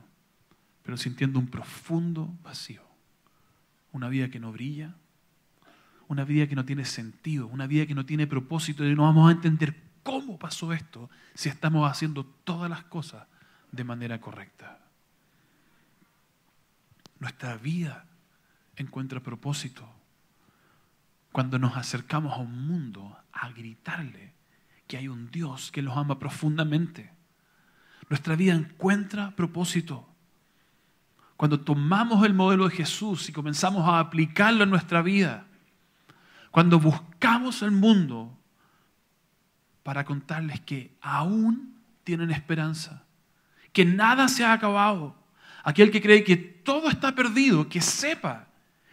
pero 0.82 0.96
sintiendo 0.96 1.38
un 1.38 1.48
profundo 1.48 2.32
vacío. 2.42 2.82
Una 3.92 4.08
vida 4.08 4.30
que 4.30 4.40
no 4.40 4.52
brilla, 4.52 4.94
una 6.08 6.24
vida 6.24 6.46
que 6.46 6.54
no 6.54 6.64
tiene 6.64 6.84
sentido, 6.84 7.46
una 7.46 7.66
vida 7.66 7.86
que 7.86 7.94
no 7.94 8.06
tiene 8.06 8.26
propósito 8.26 8.84
y 8.84 8.94
no 8.94 9.02
vamos 9.02 9.28
a 9.28 9.32
entender 9.32 9.76
cómo 10.02 10.38
pasó 10.38 10.72
esto 10.72 11.10
si 11.34 11.48
estamos 11.48 11.90
haciendo 11.90 12.24
todas 12.24 12.70
las 12.70 12.84
cosas 12.84 13.26
de 13.70 13.84
manera 13.84 14.20
correcta. 14.20 14.87
Nuestra 17.20 17.56
vida 17.56 18.06
encuentra 18.76 19.20
propósito 19.20 19.88
cuando 21.32 21.58
nos 21.58 21.76
acercamos 21.76 22.32
a 22.32 22.40
un 22.40 22.66
mundo 22.66 23.16
a 23.32 23.50
gritarle 23.50 24.34
que 24.86 24.96
hay 24.96 25.08
un 25.08 25.30
Dios 25.30 25.70
que 25.70 25.82
los 25.82 25.96
ama 25.96 26.18
profundamente. 26.18 27.12
Nuestra 28.08 28.36
vida 28.36 28.54
encuentra 28.54 29.32
propósito. 29.32 30.08
Cuando 31.36 31.60
tomamos 31.60 32.24
el 32.24 32.34
modelo 32.34 32.68
de 32.68 32.74
Jesús 32.74 33.28
y 33.28 33.32
comenzamos 33.32 33.86
a 33.88 34.00
aplicarlo 34.00 34.64
en 34.64 34.70
nuestra 34.70 35.02
vida, 35.02 35.46
cuando 36.50 36.80
buscamos 36.80 37.62
el 37.62 37.70
mundo 37.70 38.36
para 39.82 40.04
contarles 40.04 40.60
que 40.60 40.96
aún 41.00 41.80
tienen 42.02 42.30
esperanza, 42.30 43.04
que 43.72 43.84
nada 43.84 44.28
se 44.28 44.44
ha 44.44 44.52
acabado, 44.52 45.17
aquel 45.68 45.90
que 45.90 46.00
cree 46.00 46.24
que 46.24 46.38
todo 46.38 46.88
está 46.88 47.14
perdido, 47.14 47.68
que 47.68 47.82
sepa 47.82 48.48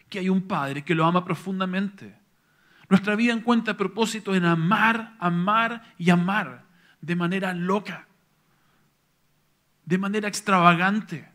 que 0.09 0.19
hay 0.19 0.27
un 0.27 0.41
Padre 0.41 0.83
que 0.83 0.93
lo 0.93 1.05
ama 1.05 1.23
profundamente. 1.23 2.13
Nuestra 2.89 3.15
vida 3.15 3.31
encuentra 3.31 3.77
propósito 3.77 4.35
en 4.35 4.43
amar, 4.43 5.15
amar 5.19 5.93
y 5.97 6.09
amar 6.09 6.65
de 6.99 7.15
manera 7.15 7.53
loca, 7.53 8.05
de 9.85 9.97
manera 9.97 10.27
extravagante, 10.27 11.25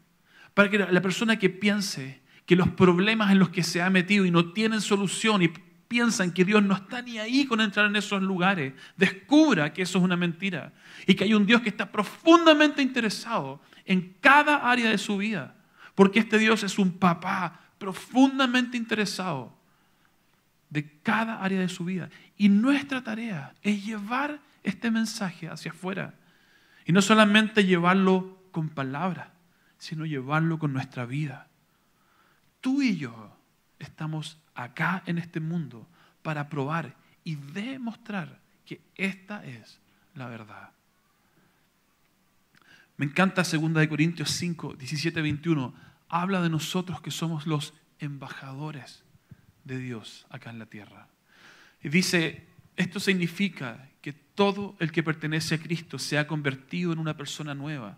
para 0.53 0.69
que 0.69 0.79
la 0.79 1.01
persona 1.01 1.39
que 1.39 1.49
piense 1.49 2.21
que 2.45 2.55
los 2.55 2.69
problemas 2.69 3.31
en 3.31 3.39
los 3.39 3.49
que 3.49 3.63
se 3.63 3.81
ha 3.81 3.89
metido 3.89 4.27
y 4.27 4.31
no 4.31 4.53
tienen 4.53 4.83
solución 4.83 5.41
y 5.41 5.49
piensan 5.89 6.33
que 6.33 6.45
Dios 6.45 6.63
no 6.63 6.75
está 6.75 7.01
ni 7.01 7.19
ahí 7.19 7.47
con 7.47 7.63
entrar 7.63 7.87
en 7.87 7.97
esos 7.97 8.21
lugares, 8.21 8.75
descubra 8.95 9.73
que 9.73 9.83
eso 9.83 9.97
es 9.97 10.05
una 10.05 10.19
mentira 10.19 10.75
y 11.07 11.15
que 11.15 11.25
hay 11.25 11.33
un 11.33 11.47
Dios 11.47 11.63
que 11.63 11.71
está 11.71 11.91
profundamente 11.91 12.83
interesado 12.83 13.63
en 13.91 14.15
cada 14.21 14.71
área 14.71 14.89
de 14.89 14.99
su 14.99 15.17
vida, 15.17 15.57
porque 15.97 16.21
este 16.21 16.39
Dios 16.39 16.63
es 16.63 16.79
un 16.79 16.97
papá 16.97 17.59
profundamente 17.77 18.77
interesado 18.77 19.53
de 20.69 21.01
cada 21.03 21.43
área 21.43 21.59
de 21.59 21.69
su 21.69 21.85
vida. 21.85 22.09
Y 22.37 22.49
nuestra 22.51 23.03
tarea 23.03 23.53
es 23.63 23.85
llevar 23.85 24.39
este 24.63 24.93
mensaje 24.93 25.49
hacia 25.49 25.73
afuera. 25.73 26.15
Y 26.87 26.93
no 26.93 27.03
solamente 27.03 27.65
llevarlo 27.65 28.39
con 28.53 28.69
palabras, 28.69 29.27
sino 29.77 30.07
llevarlo 30.07 30.61
con 30.61 30.73
nuestra 30.73 31.05
vida. 31.05 31.49
Tú 32.61 32.83
y 32.83 32.97
yo 32.97 33.37
estamos 33.81 34.39
acá 34.55 35.03
en 35.07 35.19
este 35.19 35.41
mundo 35.41 35.89
para 36.23 36.49
probar 36.49 36.95
y 37.25 37.35
demostrar 37.35 38.39
que 38.65 38.81
esta 38.95 39.45
es 39.45 39.81
la 40.15 40.29
verdad. 40.29 40.71
Me 43.01 43.07
encanta 43.07 43.45
2 43.45 43.89
Corintios 43.89 44.31
5, 44.33 44.75
17, 44.75 45.23
21. 45.23 45.73
Habla 46.11 46.43
de 46.43 46.51
nosotros 46.51 47.01
que 47.01 47.11
somos 47.11 47.47
los 47.47 47.73
embajadores 47.99 49.05
de 49.65 49.79
Dios 49.79 50.27
acá 50.29 50.51
en 50.51 50.59
la 50.59 50.67
tierra. 50.67 51.09
Y 51.83 51.89
dice, 51.89 52.47
esto 52.77 53.01
significa 53.01 53.89
que 54.03 54.13
todo 54.13 54.77
el 54.81 54.93
que 54.93 55.03
pertenece 55.03 55.55
a 55.55 55.61
Cristo 55.61 55.99
se 55.99 56.19
ha 56.19 56.27
convertido 56.27 56.93
en 56.93 56.99
una 56.99 57.17
persona 57.17 57.55
nueva. 57.55 57.97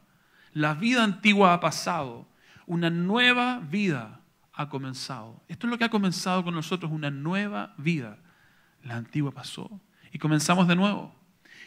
La 0.53 0.75
vida 0.75 1.03
antigua 1.03 1.53
ha 1.53 1.59
pasado. 1.59 2.29
una 2.69 2.89
nueva 2.89 3.59
vida 3.59 4.21
ha 4.53 4.69
comenzado. 4.69 5.43
Esto 5.49 5.67
es 5.67 5.73
lo 5.73 5.79
que 5.79 5.85
ha 5.85 5.91
comenzado 5.91 6.45
con 6.45 6.55
nosotros, 6.55 6.93
una 6.93 7.11
nueva 7.11 7.75
vida. 7.77 8.19
La 8.85 8.99
antigua 8.99 9.33
pasó 9.33 9.81
y 10.13 10.21
comenzamos 10.21 10.69
de 10.69 10.77
nuevo. 10.77 11.22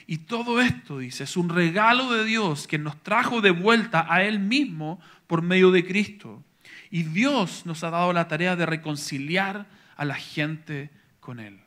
Y 0.07 0.19
todo 0.19 0.61
esto, 0.61 0.99
dice, 0.99 1.23
es 1.23 1.35
un 1.35 1.49
regalo 1.49 2.11
de 2.11 2.25
Dios 2.25 2.67
que 2.67 2.77
nos 2.77 3.01
trajo 3.01 3.41
de 3.41 3.51
vuelta 3.51 4.05
a 4.07 4.23
Él 4.23 4.39
mismo 4.39 4.99
por 5.27 5.41
medio 5.41 5.71
de 5.71 5.85
Cristo. 5.85 6.43
Y 6.91 7.03
Dios 7.03 7.65
nos 7.65 7.83
ha 7.83 7.89
dado 7.89 8.13
la 8.13 8.27
tarea 8.27 8.55
de 8.55 8.65
reconciliar 8.65 9.65
a 9.95 10.05
la 10.05 10.15
gente 10.15 10.91
con 11.19 11.39
Él. 11.39 11.59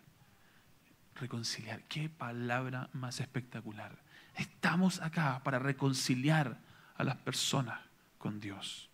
Reconciliar, 1.16 1.82
qué 1.88 2.08
palabra 2.08 2.90
más 2.92 3.18
espectacular. 3.20 3.98
Estamos 4.36 5.00
acá 5.02 5.40
para 5.42 5.58
reconciliar 5.58 6.60
a 6.96 7.02
las 7.02 7.16
personas 7.16 7.80
con 8.18 8.38
Dios. 8.38 8.87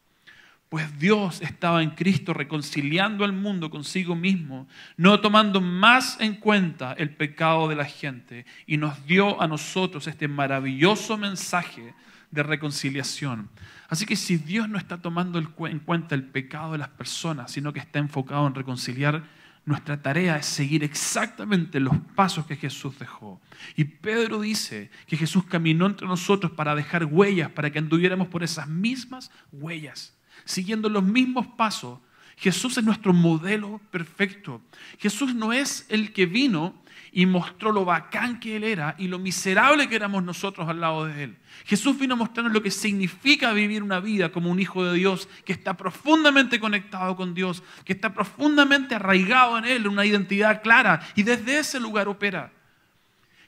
Pues 0.74 0.98
Dios 0.98 1.40
estaba 1.40 1.84
en 1.84 1.90
Cristo 1.90 2.34
reconciliando 2.34 3.24
al 3.24 3.32
mundo 3.32 3.70
consigo 3.70 4.16
mismo, 4.16 4.66
no 4.96 5.20
tomando 5.20 5.60
más 5.60 6.18
en 6.18 6.34
cuenta 6.34 6.94
el 6.94 7.10
pecado 7.10 7.68
de 7.68 7.76
la 7.76 7.84
gente, 7.84 8.44
y 8.66 8.76
nos 8.76 9.06
dio 9.06 9.40
a 9.40 9.46
nosotros 9.46 10.08
este 10.08 10.26
maravilloso 10.26 11.16
mensaje 11.16 11.94
de 12.32 12.42
reconciliación. 12.42 13.50
Así 13.88 14.04
que 14.04 14.16
si 14.16 14.36
Dios 14.36 14.68
no 14.68 14.76
está 14.76 15.00
tomando 15.00 15.38
en 15.38 15.78
cuenta 15.78 16.16
el 16.16 16.24
pecado 16.24 16.72
de 16.72 16.78
las 16.78 16.88
personas, 16.88 17.52
sino 17.52 17.72
que 17.72 17.78
está 17.78 18.00
enfocado 18.00 18.44
en 18.44 18.56
reconciliar, 18.56 19.22
nuestra 19.66 20.02
tarea 20.02 20.38
es 20.38 20.46
seguir 20.46 20.82
exactamente 20.82 21.78
los 21.78 21.96
pasos 22.16 22.46
que 22.46 22.56
Jesús 22.56 22.98
dejó. 22.98 23.40
Y 23.76 23.84
Pedro 23.84 24.40
dice 24.40 24.90
que 25.06 25.16
Jesús 25.16 25.44
caminó 25.44 25.86
entre 25.86 26.08
nosotros 26.08 26.50
para 26.50 26.74
dejar 26.74 27.04
huellas, 27.04 27.50
para 27.50 27.70
que 27.70 27.78
anduviéramos 27.78 28.26
por 28.26 28.42
esas 28.42 28.66
mismas 28.66 29.30
huellas, 29.52 30.14
siguiendo 30.44 30.88
los 30.88 31.02
mismos 31.02 31.46
pasos. 31.46 31.98
Jesús 32.36 32.76
es 32.78 32.84
nuestro 32.84 33.12
modelo 33.12 33.80
perfecto. 33.90 34.60
Jesús 34.98 35.34
no 35.34 35.52
es 35.52 35.86
el 35.88 36.12
que 36.12 36.26
vino 36.26 36.74
y 37.12 37.26
mostró 37.26 37.70
lo 37.70 37.84
bacán 37.84 38.40
que 38.40 38.56
Él 38.56 38.64
era 38.64 38.96
y 38.98 39.06
lo 39.06 39.20
miserable 39.20 39.88
que 39.88 39.94
éramos 39.94 40.24
nosotros 40.24 40.68
al 40.68 40.80
lado 40.80 41.06
de 41.06 41.24
Él. 41.24 41.36
Jesús 41.64 41.96
vino 41.96 42.14
a 42.14 42.16
mostrarnos 42.16 42.52
lo 42.52 42.60
que 42.60 42.72
significa 42.72 43.52
vivir 43.52 43.84
una 43.84 44.00
vida 44.00 44.32
como 44.32 44.50
un 44.50 44.58
hijo 44.58 44.84
de 44.84 44.98
Dios, 44.98 45.28
que 45.44 45.52
está 45.52 45.76
profundamente 45.76 46.58
conectado 46.58 47.14
con 47.14 47.32
Dios, 47.32 47.62
que 47.84 47.92
está 47.92 48.12
profundamente 48.12 48.96
arraigado 48.96 49.56
en 49.58 49.64
Él, 49.64 49.86
una 49.86 50.04
identidad 50.04 50.60
clara, 50.60 51.06
y 51.14 51.22
desde 51.22 51.60
ese 51.60 51.78
lugar 51.78 52.08
opera. 52.08 52.52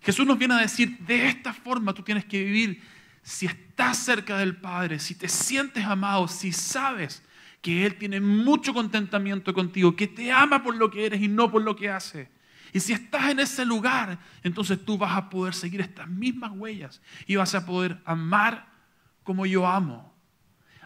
Jesús 0.01 0.25
nos 0.25 0.39
viene 0.39 0.55
a 0.55 0.59
decir, 0.59 0.99
de 0.99 1.27
esta 1.27 1.53
forma 1.53 1.93
tú 1.93 2.03
tienes 2.03 2.25
que 2.25 2.45
vivir 2.45 2.81
si 3.27 3.47
estás 3.47 3.99
cerca 3.99 4.39
del 4.39 4.57
Padre, 4.57 5.01
si 5.01 5.17
te 5.17 5.29
sientes 5.29 5.85
amado, 5.85 6.29
si 6.29 6.53
sabes 6.53 7.25
que 7.61 7.85
Él 7.85 7.97
tiene 7.97 8.21
mucho 8.21 8.73
contentamiento 8.73 9.53
contigo, 9.53 9.97
que 9.97 10.07
te 10.07 10.31
ama 10.31 10.63
por 10.63 10.77
lo 10.77 10.93
que 10.93 11.07
eres 11.07 11.21
y 11.21 11.27
no 11.27 11.51
por 11.51 11.63
lo 11.63 11.75
que 11.75 11.91
hace. 11.91 12.31
Y 12.73 12.79
si 12.79 12.93
estás 12.93 13.29
en 13.31 13.41
ese 13.41 13.65
lugar, 13.65 14.21
entonces 14.45 14.85
tú 14.85 14.97
vas 14.97 15.17
a 15.17 15.29
poder 15.29 15.55
seguir 15.55 15.81
estas 15.81 16.09
mismas 16.09 16.53
huellas 16.55 17.03
y 17.27 17.35
vas 17.35 17.53
a 17.57 17.67
poder 17.67 18.01
amar 18.05 18.69
como 19.25 19.45
yo 19.45 19.67
amo. 19.67 20.15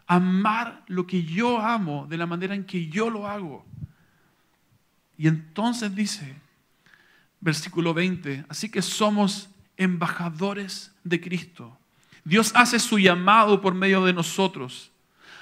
Amar 0.06 0.82
lo 0.86 1.06
que 1.06 1.22
yo 1.22 1.60
amo 1.60 2.06
de 2.08 2.16
la 2.16 2.24
manera 2.24 2.54
en 2.54 2.64
que 2.64 2.88
yo 2.88 3.10
lo 3.10 3.28
hago. 3.28 3.66
Y 5.18 5.28
entonces 5.28 5.94
dice, 5.94 6.36
versículo 7.38 7.92
20, 7.92 8.46
así 8.48 8.70
que 8.70 8.80
somos 8.80 9.50
embajadores 9.76 10.94
de 11.04 11.20
Cristo. 11.20 11.76
Dios 12.24 12.52
hace 12.54 12.78
su 12.78 12.98
llamado 12.98 13.60
por 13.60 13.74
medio 13.74 14.04
de 14.04 14.12
nosotros. 14.12 14.90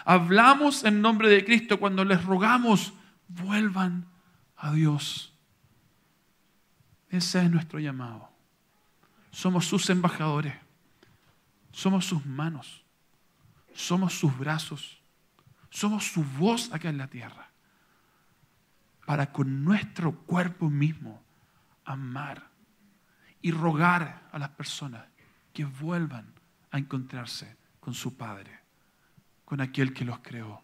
Hablamos 0.05 0.85
en 0.85 1.03
nombre 1.03 1.29
de 1.29 1.45
Cristo 1.45 1.79
cuando 1.79 2.05
les 2.05 2.25
rogamos, 2.25 2.93
vuelvan 3.29 4.07
a 4.57 4.73
Dios. 4.73 5.35
Ese 7.11 7.45
es 7.45 7.51
nuestro 7.51 7.79
llamado. 7.79 8.29
Somos 9.31 9.67
sus 9.67 9.89
embajadores. 9.91 10.55
Somos 11.73 12.07
sus 12.07 12.25
manos. 12.27 12.85
Somos 13.75 14.19
sus 14.19 14.37
brazos. 14.37 14.99
Somos 15.71 16.05
su 16.05 16.25
voz 16.25 16.73
acá 16.73 16.89
en 16.89 16.99
la 16.99 17.09
tierra. 17.09 17.51
Para 19.07 19.33
con 19.33 19.65
nuestro 19.65 20.13
cuerpo 20.13 20.69
mismo 20.69 21.23
amar 21.85 22.49
y 23.41 23.51
rogar 23.51 24.29
a 24.33 24.39
las 24.39 24.51
personas 24.51 25.07
que 25.53 25.65
vuelvan 25.65 26.38
a 26.71 26.79
encontrarse 26.79 27.57
con 27.81 27.95
su 27.95 28.17
Padre, 28.17 28.61
con 29.45 29.61
aquel 29.61 29.93
que 29.93 30.05
los 30.05 30.19
creó. 30.21 30.63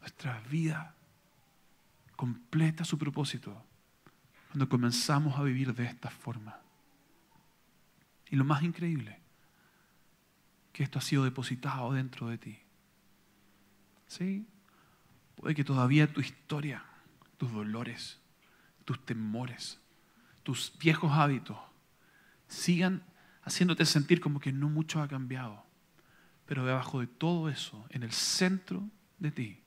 Nuestra 0.00 0.40
vida 0.42 0.94
completa 2.16 2.84
su 2.84 2.98
propósito 2.98 3.64
cuando 4.48 4.68
comenzamos 4.68 5.38
a 5.38 5.42
vivir 5.42 5.74
de 5.74 5.84
esta 5.84 6.10
forma. 6.10 6.58
Y 8.30 8.36
lo 8.36 8.44
más 8.44 8.62
increíble, 8.62 9.20
que 10.72 10.82
esto 10.82 10.98
ha 10.98 11.02
sido 11.02 11.24
depositado 11.24 11.92
dentro 11.92 12.28
de 12.28 12.38
ti. 12.38 12.58
¿Sí? 14.06 14.46
Puede 15.36 15.54
que 15.54 15.64
todavía 15.64 16.12
tu 16.12 16.20
historia, 16.20 16.84
tus 17.36 17.52
dolores, 17.52 18.18
tus 18.84 19.04
temores, 19.04 19.78
tus 20.42 20.72
viejos 20.78 21.12
hábitos 21.12 21.58
sigan 22.48 23.02
haciéndote 23.48 23.84
sentir 23.84 24.20
como 24.20 24.40
que 24.40 24.52
no 24.52 24.68
mucho 24.68 25.02
ha 25.02 25.08
cambiado. 25.08 25.64
Pero 26.46 26.64
debajo 26.64 27.00
de 27.00 27.06
todo 27.06 27.48
eso, 27.48 27.86
en 27.90 28.02
el 28.02 28.12
centro 28.12 28.88
de 29.18 29.30
ti, 29.30 29.62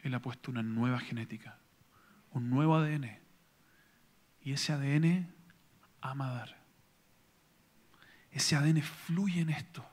Él 0.00 0.14
ha 0.14 0.20
puesto 0.20 0.50
una 0.50 0.62
nueva 0.62 0.98
genética, 0.98 1.58
un 2.32 2.50
nuevo 2.50 2.76
ADN 2.76 3.18
y 4.42 4.52
ese 4.52 4.72
ADN 4.72 5.32
ama 6.00 6.30
dar. 6.30 6.56
Ese 8.30 8.56
ADN 8.56 8.82
fluye 8.82 9.40
en 9.40 9.50
esto. 9.50 9.86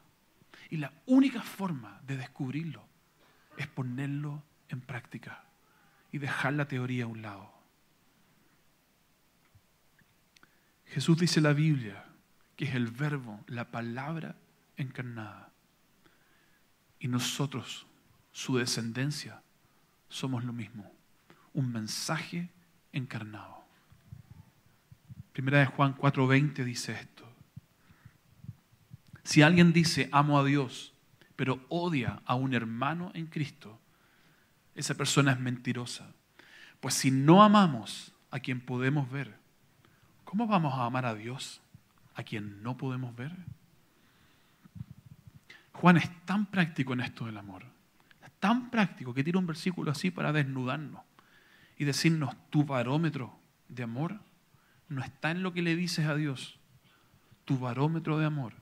Y 0.70 0.78
la 0.78 0.92
única 1.06 1.42
forma 1.42 2.02
de 2.06 2.18
descubrirlo 2.18 2.86
es 3.58 3.68
ponerlo 3.68 4.44
en 4.70 4.82
práctica 4.82 5.44
y 6.12 6.18
dejar 6.18 6.54
la 6.54 6.68
teoría 6.68 7.06
a 7.06 7.08
un 7.08 7.22
lado. 7.22 7.52
Jesús 10.86 11.18
dice 11.18 11.40
en 11.40 11.44
la 11.44 11.54
Biblia 11.54 12.07
que 12.58 12.66
es 12.66 12.76
el 12.76 12.88
verbo, 12.88 13.40
la 13.48 13.72
palabra 13.72 14.36
encarnada. 14.76 15.52
Y 17.00 17.08
nosotros, 17.08 17.86
su 18.32 18.58
descendencia, 18.58 19.42
somos 20.10 20.44
lo 20.44 20.52
mismo, 20.52 20.92
un 21.54 21.72
mensaje 21.72 22.50
encarnado. 22.92 23.64
Primera 25.34 25.60
de 25.60 25.68
Juan 25.68 25.96
4:20 25.96 26.64
dice 26.64 26.94
esto. 26.94 27.24
Si 29.24 29.44
alguien 29.44 29.72
dice 29.72 30.10
amo 30.12 30.40
a 30.40 30.44
Dios, 30.44 30.94
pero 31.36 31.64
odia 31.70 32.24
a 32.26 32.34
un 32.34 32.56
hermano 32.56 33.12
en 33.14 33.28
Cristo, 33.28 33.80
esa 34.74 34.96
persona 34.96 35.34
es 35.34 35.40
mentirosa. 35.40 36.12
Pues 36.80 36.96
si 36.96 37.12
no 37.12 37.44
amamos 37.44 38.14
a 38.32 38.40
quien 38.40 38.62
podemos 38.62 39.12
ver, 39.12 39.38
¿cómo 40.24 40.48
vamos 40.48 40.74
a 40.74 40.86
amar 40.86 41.06
a 41.06 41.14
Dios 41.14 41.62
a 42.18 42.24
quien 42.24 42.64
no 42.64 42.76
podemos 42.76 43.16
ver? 43.16 43.32
Juan 45.72 45.98
es 45.98 46.26
tan 46.26 46.48
práctico 46.48 46.94
en 46.94 47.02
esto 47.02 47.28
del 47.28 47.38
amor, 47.38 47.64
tan 48.40 48.70
práctico 48.70 49.14
que 49.14 49.24
tira 49.24 49.40
un 49.40 49.46
versículo 49.46 49.92
así 49.92 50.12
para 50.12 50.34
desnudarnos 50.34 51.02
y 51.78 51.86
decirnos 51.86 52.36
tu 52.50 52.66
barómetro 52.66 53.38
de 53.70 53.84
amor 53.84 54.20
no 54.90 55.04
está 55.04 55.32
en 55.32 55.44
lo 55.44 55.54
que 55.54 55.62
le 55.62 55.76
dices 55.76 56.08
a 56.08 56.16
Dios. 56.16 56.60
Tu 57.46 57.60
barómetro 57.60 58.18
de 58.18 58.26
amor 58.26 58.54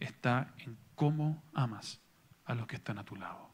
está 0.00 0.52
en 0.58 0.76
cómo 0.94 1.42
amas 1.54 2.00
a 2.44 2.54
los 2.54 2.66
que 2.66 2.76
están 2.76 2.98
a 2.98 3.04
tu 3.04 3.14
lado. 3.14 3.50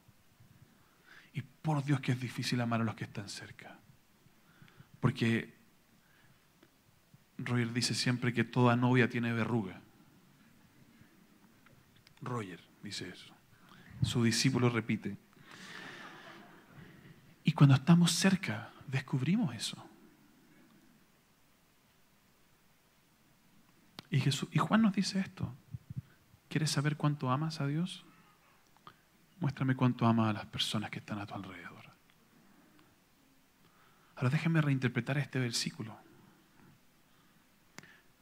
Y 1.33 1.41
por 1.41 1.83
Dios 1.83 1.99
que 1.99 2.13
es 2.13 2.19
difícil 2.19 2.61
amar 2.61 2.81
a 2.81 2.83
los 2.83 2.95
que 2.95 3.03
están 3.03 3.29
cerca. 3.29 3.77
Porque 4.99 5.53
Roger 7.45 7.73
dice 7.73 7.93
siempre 7.93 8.33
que 8.33 8.43
toda 8.43 8.75
novia 8.75 9.09
tiene 9.09 9.33
verruga. 9.33 9.81
Roger 12.21 12.59
dice 12.81 13.09
eso. 13.09 13.33
Su 14.01 14.23
discípulo 14.23 14.69
repite. 14.69 15.17
Y 17.43 17.51
cuando 17.51 17.75
estamos 17.75 18.11
cerca, 18.11 18.71
descubrimos 18.87 19.53
eso. 19.55 19.83
Y, 24.09 24.19
Jesús, 24.19 24.47
y 24.51 24.59
Juan 24.59 24.81
nos 24.81 24.93
dice 24.93 25.19
esto. 25.19 25.53
¿Quieres 26.47 26.71
saber 26.71 26.97
cuánto 26.97 27.31
amas 27.31 27.59
a 27.61 27.67
Dios? 27.67 28.05
Muéstrame 29.39 29.75
cuánto 29.75 30.05
amas 30.05 30.29
a 30.29 30.33
las 30.33 30.45
personas 30.45 30.89
que 30.91 30.99
están 30.99 31.19
a 31.19 31.25
tu 31.25 31.33
alrededor. 31.33 31.83
Ahora 34.15 34.29
déjenme 34.29 34.61
reinterpretar 34.61 35.17
este 35.17 35.39
versículo. 35.39 35.97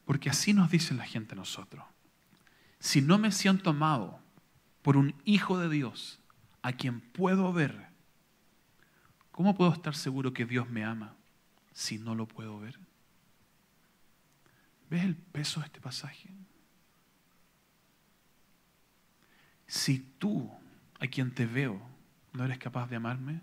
Porque 0.04 0.30
así 0.30 0.52
nos 0.52 0.70
dice 0.70 0.94
la 0.94 1.04
gente 1.04 1.34
a 1.34 1.36
nosotros. 1.36 1.84
Si 2.78 3.00
no 3.00 3.18
me 3.18 3.30
siento 3.30 3.70
amado 3.70 4.20
por 4.82 4.96
un 4.96 5.14
hijo 5.24 5.58
de 5.58 5.68
Dios 5.68 6.20
a 6.62 6.72
quien 6.72 7.00
puedo 7.00 7.52
ver, 7.52 7.88
¿cómo 9.30 9.54
puedo 9.54 9.72
estar 9.72 9.94
seguro 9.94 10.32
que 10.32 10.46
Dios 10.46 10.68
me 10.68 10.84
ama 10.84 11.14
si 11.72 11.98
no 11.98 12.14
lo 12.14 12.26
puedo 12.26 12.58
ver? 12.58 12.78
¿Ves 14.90 15.04
el 15.04 15.16
peso 15.16 15.60
de 15.60 15.66
este 15.66 15.80
pasaje? 15.80 16.28
Si 19.66 20.00
tú, 20.18 20.50
a 21.00 21.06
quien 21.06 21.32
te 21.32 21.46
veo, 21.46 21.80
no 22.32 22.44
eres 22.44 22.58
capaz 22.58 22.88
de 22.88 22.96
amarme, 22.96 23.40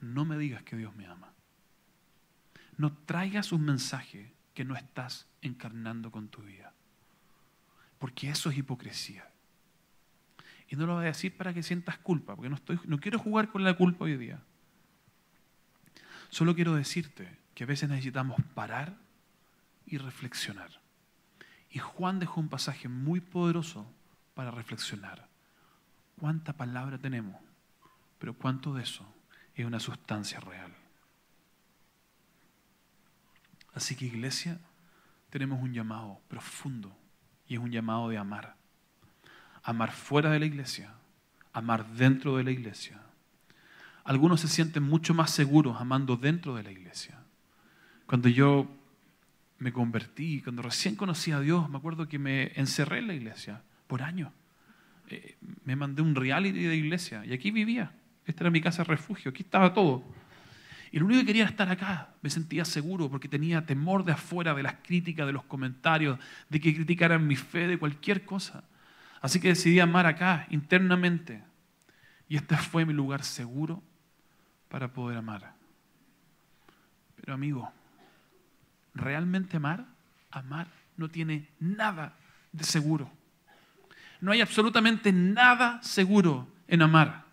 no 0.00 0.24
me 0.24 0.38
digas 0.38 0.62
que 0.62 0.76
Dios 0.76 0.94
me 0.94 1.06
ama. 1.06 1.32
No 2.76 2.92
traigas 2.92 3.52
un 3.52 3.64
mensaje 3.64 4.32
que 4.54 4.64
no 4.64 4.76
estás 4.76 5.26
encarnando 5.42 6.10
con 6.10 6.28
tu 6.28 6.42
vida. 6.42 6.72
Porque 7.98 8.30
eso 8.30 8.50
es 8.50 8.58
hipocresía. 8.58 9.28
Y 10.68 10.76
no 10.76 10.86
lo 10.86 10.94
voy 10.94 11.04
a 11.04 11.08
decir 11.08 11.36
para 11.36 11.52
que 11.52 11.62
sientas 11.62 11.98
culpa, 11.98 12.36
porque 12.36 12.48
no, 12.48 12.56
estoy, 12.56 12.78
no 12.84 12.98
quiero 13.00 13.18
jugar 13.18 13.50
con 13.50 13.64
la 13.64 13.74
culpa 13.74 14.04
hoy 14.04 14.16
día. 14.16 14.40
Solo 16.28 16.54
quiero 16.54 16.74
decirte 16.74 17.36
que 17.54 17.64
a 17.64 17.66
veces 17.66 17.88
necesitamos 17.88 18.40
parar 18.54 18.96
y 19.84 19.98
reflexionar. 19.98 20.70
Y 21.70 21.78
Juan 21.78 22.20
dejó 22.20 22.40
un 22.40 22.48
pasaje 22.48 22.88
muy 22.88 23.20
poderoso 23.20 23.92
para 24.34 24.50
reflexionar. 24.50 25.28
¿Cuánta 26.18 26.52
palabra 26.52 26.98
tenemos? 26.98 27.36
Pero 28.18 28.34
¿cuánto 28.34 28.74
de 28.74 28.82
eso 28.82 29.06
es 29.54 29.64
una 29.64 29.80
sustancia 29.80 30.38
real? 30.40 30.72
Así 33.80 33.96
que 33.96 34.04
iglesia, 34.04 34.60
tenemos 35.30 35.62
un 35.62 35.72
llamado 35.72 36.20
profundo 36.28 36.94
y 37.48 37.54
es 37.54 37.60
un 37.60 37.70
llamado 37.70 38.10
de 38.10 38.18
amar 38.18 38.60
amar 39.62 39.90
fuera 39.92 40.30
de 40.30 40.38
la 40.38 40.44
iglesia, 40.44 40.92
amar 41.54 41.86
dentro 41.94 42.36
de 42.36 42.44
la 42.44 42.50
iglesia. 42.50 43.00
Algunos 44.04 44.42
se 44.42 44.48
sienten 44.48 44.82
mucho 44.82 45.14
más 45.14 45.30
seguros 45.30 45.80
amando 45.80 46.16
dentro 46.16 46.54
de 46.54 46.62
la 46.62 46.70
iglesia. 46.70 47.18
Cuando 48.04 48.28
yo 48.28 48.68
me 49.58 49.72
convertí, 49.72 50.42
cuando 50.42 50.60
recién 50.60 50.94
conocí 50.94 51.32
a 51.32 51.40
Dios, 51.40 51.70
me 51.70 51.78
acuerdo 51.78 52.06
que 52.06 52.18
me 52.18 52.52
encerré 52.58 52.98
en 52.98 53.06
la 53.06 53.14
iglesia 53.14 53.62
por 53.86 54.02
años. 54.02 54.30
Eh, 55.08 55.36
me 55.64 55.74
mandé 55.74 56.02
un 56.02 56.14
reality 56.14 56.64
de 56.64 56.76
iglesia 56.76 57.24
y 57.24 57.32
aquí 57.32 57.50
vivía. 57.50 57.92
Esta 58.26 58.44
era 58.44 58.50
mi 58.50 58.60
casa 58.60 58.84
refugio, 58.84 59.30
aquí 59.30 59.42
estaba 59.42 59.72
todo. 59.72 60.04
Y 60.92 60.98
lo 60.98 61.06
único 61.06 61.20
que 61.20 61.26
quería 61.26 61.42
era 61.42 61.50
estar 61.50 61.70
acá. 61.70 62.08
Me 62.20 62.30
sentía 62.30 62.64
seguro 62.64 63.08
porque 63.08 63.28
tenía 63.28 63.64
temor 63.64 64.04
de 64.04 64.12
afuera, 64.12 64.54
de 64.54 64.62
las 64.62 64.74
críticas, 64.82 65.26
de 65.26 65.32
los 65.32 65.44
comentarios, 65.44 66.18
de 66.48 66.60
que 66.60 66.74
criticaran 66.74 67.26
mi 67.26 67.36
fe, 67.36 67.68
de 67.68 67.78
cualquier 67.78 68.24
cosa. 68.24 68.64
Así 69.20 69.38
que 69.38 69.48
decidí 69.48 69.78
amar 69.78 70.06
acá, 70.06 70.46
internamente. 70.50 71.44
Y 72.28 72.36
este 72.36 72.56
fue 72.56 72.84
mi 72.84 72.92
lugar 72.92 73.22
seguro 73.22 73.82
para 74.68 74.92
poder 74.92 75.18
amar. 75.18 75.54
Pero 77.16 77.34
amigo, 77.34 77.70
¿realmente 78.94 79.58
amar? 79.58 79.84
Amar 80.30 80.66
no 80.96 81.08
tiene 81.08 81.48
nada 81.60 82.14
de 82.52 82.64
seguro. 82.64 83.10
No 84.20 84.32
hay 84.32 84.40
absolutamente 84.40 85.12
nada 85.12 85.80
seguro 85.82 86.48
en 86.66 86.82
amar. 86.82 87.24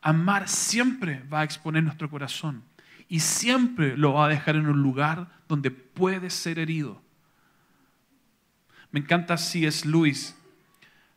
Amar 0.00 0.48
siempre 0.48 1.22
va 1.32 1.40
a 1.40 1.44
exponer 1.44 1.82
nuestro 1.82 2.08
corazón 2.08 2.62
y 3.08 3.20
siempre 3.20 3.96
lo 3.96 4.14
va 4.14 4.26
a 4.26 4.28
dejar 4.28 4.56
en 4.56 4.66
un 4.66 4.82
lugar 4.82 5.28
donde 5.48 5.70
puede 5.70 6.30
ser 6.30 6.58
herido. 6.58 7.00
Me 8.90 9.00
encanta 9.00 9.34
es 9.34 9.84
Luis 9.84 10.36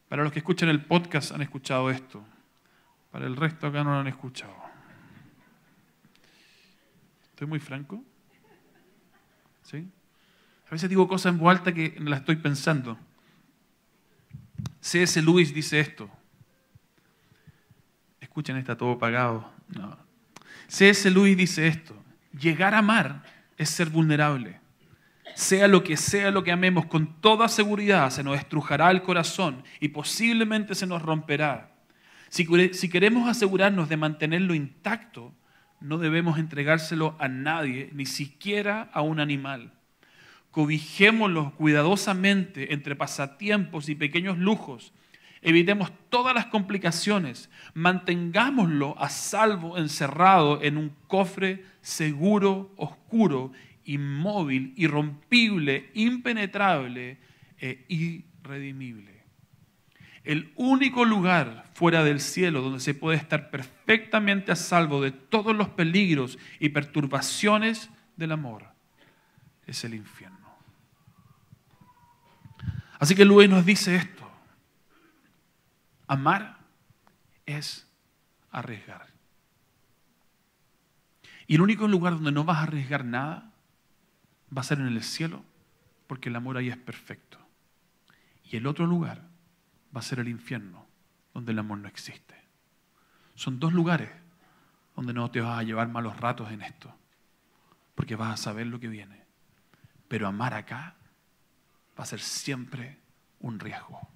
para 0.09 0.23
los 0.23 0.31
que 0.31 0.39
escuchan 0.39 0.69
el 0.69 0.83
podcast 0.83 1.31
han 1.31 1.41
escuchado 1.41 1.89
esto. 1.89 2.23
Para 3.11 3.27
el 3.27 3.35
resto 3.35 3.67
acá 3.67 3.83
no 3.83 3.91
lo 3.91 3.99
han 3.99 4.07
escuchado. 4.07 4.55
¿Estoy 7.29 7.47
muy 7.47 7.59
franco? 7.59 8.03
¿Sí? 9.63 9.87
A 10.67 10.71
veces 10.71 10.89
digo 10.89 11.07
cosas 11.07 11.33
en 11.33 11.39
voz 11.39 11.57
alta 11.57 11.73
que 11.73 11.95
las 11.99 12.21
estoy 12.21 12.37
pensando. 12.37 12.97
C.S. 14.79 15.21
Lewis 15.21 15.53
dice 15.53 15.79
esto. 15.79 16.09
Escuchen, 18.21 18.57
está 18.57 18.77
todo 18.77 18.97
pagado. 18.97 19.51
No. 19.69 20.06
C.S. 20.67 21.09
Lewis 21.09 21.37
dice 21.37 21.67
esto. 21.67 21.95
Llegar 22.37 22.73
a 22.73 22.79
amar 22.79 23.23
es 23.57 23.69
ser 23.69 23.89
vulnerable 23.89 24.59
sea 25.37 25.67
lo 25.67 25.83
que 25.83 25.97
sea 25.97 26.31
lo 26.31 26.43
que 26.43 26.51
amemos, 26.51 26.87
con 26.87 27.21
toda 27.21 27.47
seguridad 27.47 28.09
se 28.09 28.23
nos 28.23 28.39
estrujará 28.39 28.89
el 28.89 29.03
corazón 29.03 29.63
y 29.79 29.89
posiblemente 29.89 30.73
se 30.73 30.87
nos 30.87 31.03
romperá. 31.03 31.75
Si, 32.29 32.43
queremos 32.89 33.29
asegurarnos 33.29 33.87
de 33.87 33.97
mantenerlo 33.97 34.55
intacto, 34.55 35.35
no 35.79 35.99
debemos 35.99 36.39
entregárselo 36.39 37.15
a 37.19 37.27
nadie, 37.27 37.91
ni 37.93 38.07
siquiera 38.07 38.89
a 38.91 39.01
un 39.01 39.19
animal. 39.19 39.73
Cobijémoslo 40.49 41.53
cuidadosamente 41.55 42.73
entre 42.73 42.95
pasatiempos 42.95 43.89
y 43.89 43.95
pequeños 43.95 44.39
lujos. 44.39 44.91
Evitemos 45.41 45.91
todas 46.09 46.33
las 46.33 46.47
complicaciones. 46.47 47.49
Mantengámoslo 47.73 48.95
a 48.99 49.09
salvo 49.09 49.77
encerrado 49.77 50.61
en 50.61 50.77
un 50.77 50.95
cofre 51.07 51.63
seguro, 51.81 52.73
oscuro 52.77 53.51
inmóvil, 53.85 54.73
irrompible, 54.75 55.89
impenetrable 55.93 57.17
e 57.57 57.85
irredimible. 57.87 59.23
El 60.23 60.51
único 60.57 61.05
lugar 61.05 61.69
fuera 61.73 62.03
del 62.03 62.19
cielo 62.19 62.61
donde 62.61 62.81
se 62.81 62.93
puede 62.93 63.17
estar 63.17 63.49
perfectamente 63.49 64.51
a 64.51 64.57
salvo 64.57 65.01
de 65.01 65.11
todos 65.11 65.55
los 65.55 65.69
peligros 65.69 66.37
y 66.59 66.69
perturbaciones 66.69 67.89
del 68.17 68.33
amor 68.33 68.65
es 69.65 69.83
el 69.85 69.93
infierno. 69.93 70.37
Así 72.99 73.15
que 73.15 73.23
Luis 73.23 73.49
nos 73.49 73.65
dice 73.65 73.95
esto. 73.95 74.16
Amar 76.07 76.57
es 77.45 77.87
arriesgar. 78.51 79.07
Y 81.47 81.55
el 81.55 81.61
único 81.61 81.87
lugar 81.87 82.13
donde 82.13 82.31
no 82.31 82.43
vas 82.43 82.57
a 82.57 82.63
arriesgar 82.63 83.05
nada 83.05 83.53
va 84.55 84.61
a 84.61 84.65
ser 84.65 84.79
en 84.79 84.87
el 84.87 85.03
cielo, 85.03 85.43
porque 86.07 86.29
el 86.29 86.35
amor 86.35 86.57
ahí 86.57 86.69
es 86.69 86.77
perfecto. 86.77 87.37
Y 88.43 88.57
el 88.57 88.67
otro 88.67 88.85
lugar 88.85 89.27
va 89.95 89.99
a 89.99 90.03
ser 90.03 90.19
el 90.19 90.29
infierno, 90.29 90.85
donde 91.33 91.51
el 91.51 91.59
amor 91.59 91.79
no 91.79 91.87
existe. 91.87 92.35
Son 93.35 93.59
dos 93.59 93.73
lugares 93.73 94.09
donde 94.95 95.13
no 95.13 95.29
te 95.29 95.41
vas 95.41 95.59
a 95.59 95.63
llevar 95.63 95.89
malos 95.89 96.17
ratos 96.17 96.51
en 96.51 96.61
esto, 96.61 96.93
porque 97.95 98.15
vas 98.15 98.33
a 98.33 98.43
saber 98.43 98.67
lo 98.67 98.79
que 98.79 98.87
viene. 98.87 99.23
Pero 100.07 100.27
amar 100.27 100.53
acá 100.53 100.95
va 101.97 102.03
a 102.03 102.07
ser 102.07 102.19
siempre 102.19 102.99
un 103.39 103.59
riesgo. 103.59 104.09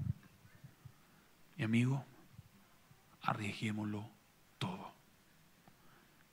Mi 1.62 1.66
amigo, 1.66 2.04
arriesguémoslo 3.22 4.04
todo. 4.58 4.92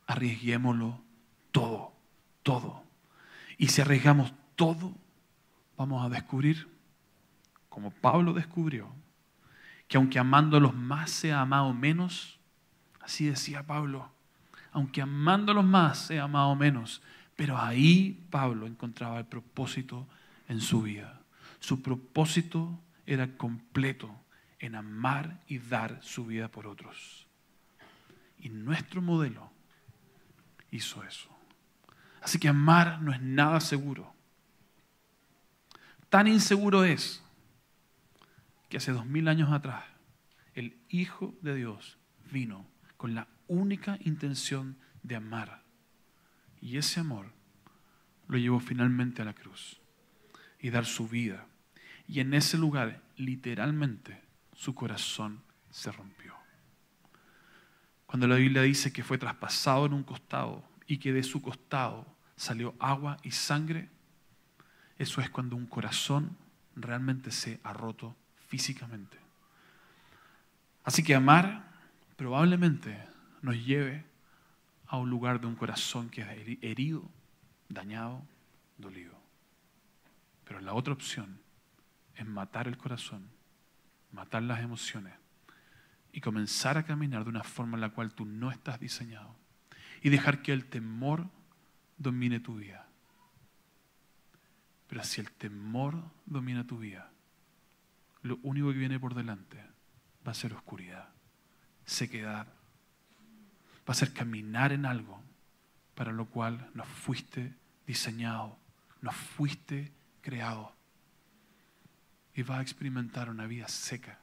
Arriesguémoslo 0.07 0.99
todo, 1.53 1.93
todo. 2.43 2.83
Y 3.59 3.69
si 3.69 3.83
arriesgamos 3.83 4.33
todo, 4.57 4.95
vamos 5.77 6.03
a 6.03 6.09
descubrir, 6.09 6.67
como 7.69 7.91
Pablo 7.91 8.33
descubrió, 8.33 8.88
que 9.87 9.99
aunque 9.99 10.19
amándolos 10.19 10.75
más 10.75 11.11
sea 11.11 11.43
amado 11.43 11.75
menos, 11.75 12.38
así 12.99 13.27
decía 13.27 13.62
Pablo, 13.67 14.11
aunque 14.73 15.03
amándolos 15.03 15.67
más 15.67 16.07
sea 16.07 16.23
amado 16.23 16.57
menos, 16.57 17.03
pero 17.37 17.59
ahí 17.59 18.19
Pablo 18.31 18.67
encontraba 18.67 19.19
el 19.19 19.27
propósito 19.27 20.09
en 20.49 20.62
su 20.62 20.81
vida. 20.81 21.21
Su 21.61 21.83
propósito 21.83 22.81
era 23.05 23.37
completo 23.37 24.11
en 24.59 24.75
amar 24.75 25.42
y 25.47 25.59
dar 25.59 25.99
su 26.03 26.27
vida 26.27 26.49
por 26.49 26.66
otros. 26.66 27.27
Y 28.38 28.49
nuestro 28.49 29.03
modelo 29.03 29.51
hizo 30.71 31.03
eso. 31.05 31.29
Así 32.21 32.38
que 32.38 32.49
amar 32.49 33.01
no 33.01 33.12
es 33.12 33.21
nada 33.21 33.61
seguro. 33.61 34.14
Tan 36.09 36.27
inseguro 36.27 36.85
es 36.85 37.23
que 38.68 38.77
hace 38.77 38.92
dos 38.92 39.07
mil 39.07 39.29
años 39.29 39.53
atrás 39.53 39.85
el 40.55 40.77
Hijo 40.88 41.35
de 41.42 41.55
Dios 41.55 41.99
vino 42.31 42.66
con 42.97 43.14
la 43.14 43.29
única 43.47 43.99
intención 44.01 44.77
de 45.03 45.16
amar. 45.16 45.62
Y 46.61 46.79
ese 46.79 47.01
amor 47.01 47.33
lo 48.27 48.38
llevó 48.38 48.61
finalmente 48.61 49.23
a 49.23 49.25
la 49.25 49.35
cruz 49.35 49.81
y 50.61 50.71
dar 50.71 50.85
su 50.85 51.09
vida. 51.09 51.47
Y 52.07 52.21
en 52.21 52.35
ese 52.35 52.59
lugar, 52.59 53.03
literalmente, 53.16 54.23
su 54.59 54.75
corazón 54.75 55.40
se 55.71 55.92
rompió. 55.92 56.35
Cuando 58.07 58.27
la 58.27 58.35
Biblia 58.35 58.62
dice 58.62 58.92
que 58.92 59.05
fue 59.05 59.16
traspasado 59.16 59.87
en 59.87 59.92
un 59.92 60.03
costado 60.03 60.64
y 60.88 60.99
que 60.99 61.12
de 61.12 61.23
su 61.23 61.40
costado 61.40 62.05
salió 62.35 62.75
agua 62.81 63.18
y 63.23 63.31
sangre, 63.31 63.88
eso 64.99 65.21
es 65.21 65.31
cuando 65.31 65.55
un 65.55 65.66
corazón 65.66 66.37
realmente 66.75 67.31
se 67.31 67.61
ha 67.62 67.73
roto 67.73 68.16
físicamente. 68.49 69.16
Así 70.83 71.05
que 71.05 71.14
amar 71.14 71.71
probablemente 72.16 73.01
nos 73.42 73.64
lleve 73.64 74.05
a 74.88 74.97
un 74.97 75.09
lugar 75.09 75.40
de 75.40 75.47
un 75.47 75.55
corazón 75.55 76.11
que 76.11 76.23
es 76.23 76.59
herido, 76.62 77.09
dañado, 77.68 78.27
dolido. 78.77 79.14
Pero 80.44 80.61
la 80.61 80.75
otra 80.75 80.94
opción 80.94 81.38
es 82.16 82.27
matar 82.27 82.66
el 82.66 82.77
corazón, 82.77 83.38
matar 84.12 84.42
las 84.42 84.61
emociones 84.61 85.14
y 86.12 86.21
comenzar 86.21 86.79
a 86.79 86.85
caminar 86.85 87.25
de 87.25 87.31
una 87.31 87.44
forma 87.44 87.77
en 87.77 87.83
la 87.83 87.90
cual 87.90 88.14
tú 88.14 88.25
no 88.25 88.51
estás 88.51 88.81
diseñado 88.81 89.37
y 90.03 90.09
dejar 90.09 90.42
que 90.42 90.53
el 90.53 90.66
temor 90.66 91.29
domine 91.97 92.40
tu 92.40 92.57
vida. 92.57 92.87
Pero 94.88 95.05
si 95.05 95.21
el 95.21 95.31
temor 95.31 96.03
domina 96.25 96.66
tu 96.66 96.79
vida, 96.79 97.11
lo 98.23 98.38
único 98.42 98.73
que 98.73 98.79
viene 98.79 98.99
por 98.99 99.14
delante 99.14 99.62
va 100.27 100.33
a 100.33 100.35
ser 100.35 100.55
oscuridad, 100.55 101.09
sequedad, 101.85 102.47
va 102.47 103.92
a 103.92 103.94
ser 103.94 104.12
caminar 104.12 104.73
en 104.73 104.87
algo 104.87 105.23
para 105.94 106.12
lo 106.12 106.27
cual 106.27 106.71
nos 106.75 106.88
fuiste 106.88 107.55
diseñado, 107.87 108.59
nos 109.01 109.14
fuiste 109.14 109.92
creado. 110.21 110.78
Y 112.38 112.42
va 112.42 112.59
a 112.59 112.62
experimentar 112.62 113.31
una 113.31 113.48
vida 113.48 113.66
seca. 113.66 114.16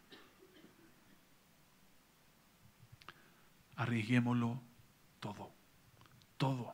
Arriesguémoslo 3.75 4.61
todo, 5.19 5.51
todo 6.37 6.73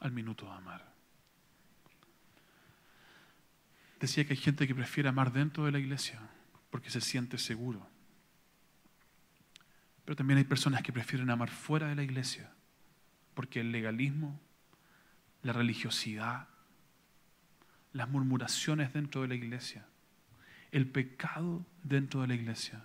al 0.00 0.12
minuto 0.12 0.44
de 0.44 0.52
amar. 0.52 0.92
Decía 4.00 4.26
que 4.26 4.34
hay 4.34 4.36
gente 4.36 4.66
que 4.66 4.74
prefiere 4.74 5.08
amar 5.08 5.32
dentro 5.32 5.64
de 5.64 5.72
la 5.72 5.78
iglesia 5.78 6.20
porque 6.68 6.90
se 6.90 7.00
siente 7.00 7.38
seguro. 7.38 7.88
Pero 10.04 10.14
también 10.14 10.36
hay 10.36 10.44
personas 10.44 10.82
que 10.82 10.92
prefieren 10.92 11.30
amar 11.30 11.48
fuera 11.48 11.88
de 11.88 11.94
la 11.94 12.02
iglesia 12.02 12.52
porque 13.32 13.60
el 13.60 13.72
legalismo, 13.72 14.38
la 15.40 15.54
religiosidad, 15.54 16.48
las 17.94 18.10
murmuraciones 18.10 18.92
dentro 18.92 19.22
de 19.22 19.28
la 19.28 19.36
iglesia, 19.36 19.86
el 20.72 20.88
pecado 20.88 21.64
dentro 21.84 22.22
de 22.22 22.28
la 22.28 22.34
iglesia 22.34 22.84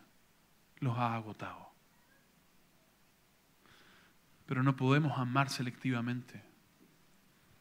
los 0.80 0.98
ha 0.98 1.16
agotado. 1.16 1.72
Pero 4.46 4.62
no 4.62 4.76
podemos 4.76 5.18
amar 5.18 5.50
selectivamente. 5.50 6.44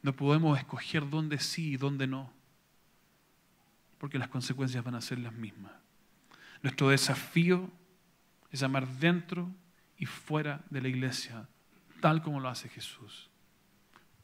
No 0.02 0.14
podemos 0.14 0.58
escoger 0.58 1.08
dónde 1.08 1.38
sí 1.38 1.72
y 1.72 1.76
dónde 1.76 2.06
no, 2.06 2.30
porque 3.98 4.18
las 4.18 4.28
consecuencias 4.28 4.84
van 4.84 4.94
a 4.94 5.00
ser 5.00 5.18
las 5.18 5.32
mismas. 5.32 5.72
Nuestro 6.62 6.90
desafío 6.90 7.70
es 8.50 8.62
amar 8.62 8.86
dentro 8.86 9.50
y 9.96 10.06
fuera 10.06 10.64
de 10.70 10.80
la 10.80 10.88
iglesia, 10.88 11.48
tal 12.00 12.22
como 12.22 12.40
lo 12.40 12.48
hace 12.48 12.68
Jesús, 12.68 13.30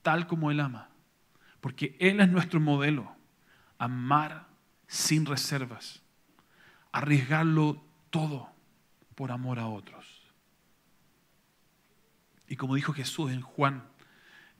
tal 0.02 0.26
como 0.26 0.50
Él 0.50 0.60
ama, 0.60 0.90
porque 1.60 1.96
Él 1.98 2.20
es 2.20 2.28
nuestro 2.28 2.60
modelo, 2.60 3.16
amar 3.78 4.51
sin 4.92 5.24
reservas, 5.24 6.02
arriesgarlo 6.92 7.82
todo 8.10 8.50
por 9.14 9.32
amor 9.32 9.58
a 9.58 9.66
otros. 9.66 10.04
Y 12.46 12.56
como 12.56 12.74
dijo 12.74 12.92
Jesús 12.92 13.32
en 13.32 13.40
Juan 13.40 13.84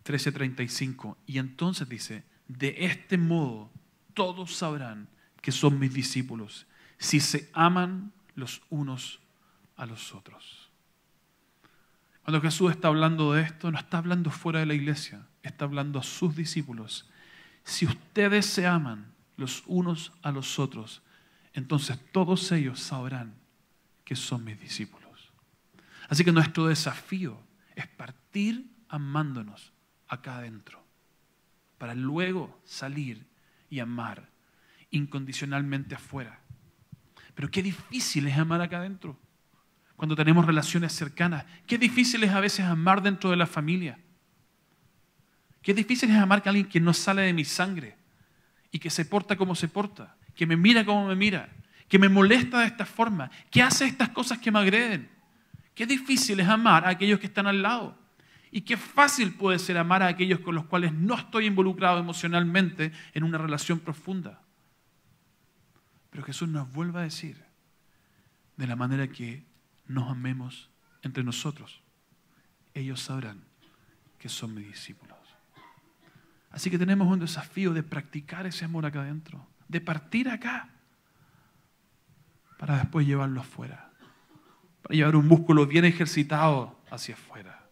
13:35, 0.07 1.18
y 1.27 1.37
entonces 1.37 1.87
dice, 1.87 2.25
de 2.49 2.87
este 2.87 3.18
modo 3.18 3.71
todos 4.14 4.57
sabrán 4.57 5.07
que 5.42 5.53
son 5.53 5.79
mis 5.79 5.92
discípulos, 5.92 6.66
si 6.97 7.21
se 7.21 7.51
aman 7.53 8.11
los 8.35 8.62
unos 8.71 9.21
a 9.77 9.85
los 9.85 10.14
otros. 10.14 10.71
Cuando 12.25 12.40
Jesús 12.40 12.71
está 12.71 12.88
hablando 12.88 13.35
de 13.35 13.42
esto, 13.42 13.71
no 13.71 13.79
está 13.79 13.99
hablando 13.99 14.31
fuera 14.31 14.61
de 14.61 14.66
la 14.66 14.75
iglesia, 14.75 15.27
está 15.42 15.66
hablando 15.66 15.99
a 15.99 16.03
sus 16.03 16.35
discípulos. 16.35 17.07
Si 17.64 17.85
ustedes 17.85 18.47
se 18.47 18.66
aman 18.66 19.12
los 19.42 19.64
unos 19.66 20.12
a 20.22 20.31
los 20.31 20.59
otros, 20.59 21.02
entonces 21.52 21.98
todos 22.12 22.50
ellos 22.52 22.81
sabrán 22.81 23.35
que 24.05 24.16
son 24.16 24.44
mis 24.44 24.59
discípulos. 24.59 25.33
Así 26.09 26.24
que 26.24 26.33
nuestro 26.33 26.66
desafío 26.66 27.38
es 27.74 27.87
partir 27.88 28.70
amándonos 28.88 29.72
acá 30.07 30.38
adentro, 30.38 30.83
para 31.76 31.94
luego 31.94 32.61
salir 32.64 33.26
y 33.68 33.81
amar 33.81 34.31
incondicionalmente 34.90 35.96
afuera. 35.96 36.38
Pero 37.35 37.50
qué 37.50 37.62
difícil 37.62 38.28
es 38.28 38.38
amar 38.38 38.61
acá 38.61 38.78
adentro, 38.78 39.18
cuando 39.96 40.14
tenemos 40.14 40.46
relaciones 40.46 40.92
cercanas. 40.92 41.44
Qué 41.66 41.78
difícil 41.78 42.22
es 42.22 42.31
a 42.31 42.40
veces 42.40 42.64
amar 42.64 43.02
dentro 43.02 43.31
de 43.31 43.37
la 43.37 43.46
familia. 43.46 43.98
Qué 45.62 45.74
difícil 45.74 46.11
es 46.11 46.16
amar 46.16 46.42
a 46.44 46.48
alguien 46.48 46.68
que 46.68 46.81
no 46.81 46.92
sale 46.92 47.22
de 47.22 47.33
mi 47.33 47.44
sangre 47.44 48.02
y 48.73 48.79
que 48.79 48.91
se 48.91 49.05
porta 49.05 49.37
como 49.37 49.55
se 49.55 49.69
porta, 49.69 50.17
que 50.35 50.47
me 50.47 50.57
mira 50.57 50.85
como 50.85 51.07
me 51.07 51.15
mira, 51.15 51.51
que 51.89 51.99
me 51.99 52.09
molesta 52.09 52.61
de 52.61 52.67
esta 52.67 52.87
forma, 52.87 53.31
que 53.51 53.63
hace 53.63 53.85
estas 53.85 54.09
cosas 54.09 54.39
que 54.39 54.51
me 54.51 54.59
agreden. 54.59 55.11
Qué 55.75 55.87
difícil 55.87 56.41
es 56.41 56.49
amar 56.49 56.87
a 56.87 56.89
aquellos 56.89 57.21
que 57.21 57.27
están 57.27 57.47
al 57.47 57.63
lado. 57.63 57.99
Y 58.51 58.63
qué 58.63 58.77
fácil 58.77 59.35
puede 59.35 59.59
ser 59.59 59.79
amar 59.79 60.03
a 60.03 60.09
aquellos 60.09 60.41
con 60.41 60.55
los 60.55 60.65
cuales 60.67 60.93
no 60.93 61.15
estoy 61.15 61.47
involucrado 61.47 61.99
emocionalmente 61.99 62.93
en 63.15 63.25
una 63.25 63.39
relación 63.39 63.79
profunda. 63.79 64.43
Pero 66.11 66.25
Jesús 66.25 66.49
nos 66.49 66.71
vuelve 66.73 67.01
a 67.01 67.03
decir 67.03 67.43
de 68.57 68.67
la 68.67 68.77
manera 68.77 69.09
que 69.09 69.45
nos 69.87 70.11
amemos 70.11 70.71
entre 71.03 71.25
nosotros. 71.25 71.81
Ellos 72.75 73.01
sabrán 73.01 73.43
que 74.19 74.29
son 74.29 74.55
mis 74.55 74.67
discípulos. 74.67 75.12
Así 76.53 76.71
que 76.71 76.79
tenemos 76.79 77.09
un 77.09 77.19
desafío 77.19 77.73
de 77.73 77.83
practicar 77.83 78.47
ese 78.47 78.67
amor 78.67 78.85
acá 78.85 79.01
adentro, 79.01 79.49
de 79.69 79.81
partir 79.81 80.29
acá 80.29 80.69
para 82.59 82.77
después 82.77 83.07
llevarlo 83.07 83.41
afuera, 83.41 83.91
para 84.83 84.95
llevar 84.95 85.17
un 85.17 85.27
músculo 85.27 85.67
bien 85.67 85.87
ejercitado 85.87 86.79
hacia 86.91 87.15
afuera. 87.15 87.67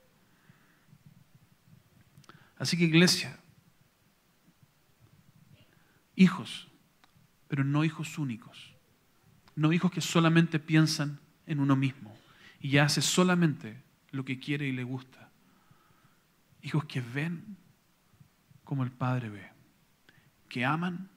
Así 2.56 2.76
que 2.76 2.84
iglesia, 2.84 3.38
hijos, 6.16 6.68
pero 7.48 7.64
no 7.64 7.84
hijos 7.84 8.18
únicos, 8.18 8.74
no 9.56 9.72
hijos 9.74 9.90
que 9.90 10.00
solamente 10.00 10.58
piensan 10.58 11.20
en 11.46 11.60
uno 11.60 11.76
mismo 11.76 12.16
y 12.60 12.78
hace 12.78 13.02
solamente 13.02 13.82
lo 14.10 14.24
que 14.24 14.38
quiere 14.38 14.66
y 14.66 14.72
le 14.72 14.84
gusta. 14.84 15.30
Hijos 16.62 16.84
que 16.84 17.00
ven 17.00 17.56
como 18.70 18.84
el 18.84 18.92
Padre 18.92 19.28
ve, 19.30 19.50
que 20.48 20.64
aman 20.64 21.10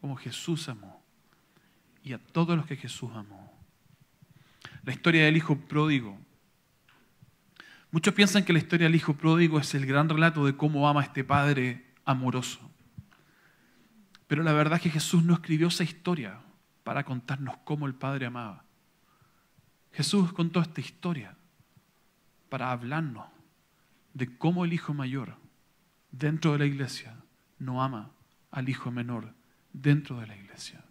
como 0.00 0.14
Jesús 0.14 0.68
amó 0.68 1.02
y 2.00 2.12
a 2.12 2.18
todos 2.18 2.56
los 2.56 2.64
que 2.64 2.76
Jesús 2.76 3.10
amó. 3.12 3.52
La 4.84 4.92
historia 4.92 5.24
del 5.24 5.36
Hijo 5.36 5.58
pródigo 5.58 6.16
Muchos 7.90 8.14
piensan 8.14 8.44
que 8.44 8.52
la 8.52 8.60
historia 8.60 8.86
del 8.86 8.94
hijo 8.94 9.14
pródigo 9.14 9.58
es 9.58 9.74
el 9.74 9.84
gran 9.84 10.08
relato 10.08 10.46
de 10.46 10.56
cómo 10.56 10.88
ama 10.88 11.00
a 11.00 11.04
este 11.04 11.24
padre 11.24 11.92
amoroso. 12.04 12.60
Pero 14.28 14.44
la 14.44 14.52
verdad 14.52 14.76
es 14.76 14.82
que 14.82 14.90
Jesús 14.90 15.24
no 15.24 15.34
escribió 15.34 15.66
esa 15.66 15.82
historia 15.82 16.38
para 16.84 17.02
contarnos 17.02 17.56
cómo 17.64 17.86
el 17.86 17.94
padre 17.94 18.26
amaba. 18.26 18.64
Jesús 19.92 20.32
contó 20.32 20.60
esta 20.60 20.80
historia 20.80 21.36
para 22.48 22.70
hablarnos 22.70 23.26
de 24.14 24.38
cómo 24.38 24.64
el 24.64 24.72
hijo 24.72 24.94
mayor 24.94 25.45
dentro 26.10 26.52
de 26.52 26.58
la 26.58 26.66
iglesia 26.66 27.14
no 27.58 27.82
ama 27.82 28.10
al 28.50 28.68
hijo 28.68 28.90
menor 28.90 29.32
dentro 29.72 30.20
de 30.20 30.26
la 30.26 30.36
iglesia. 30.36 30.82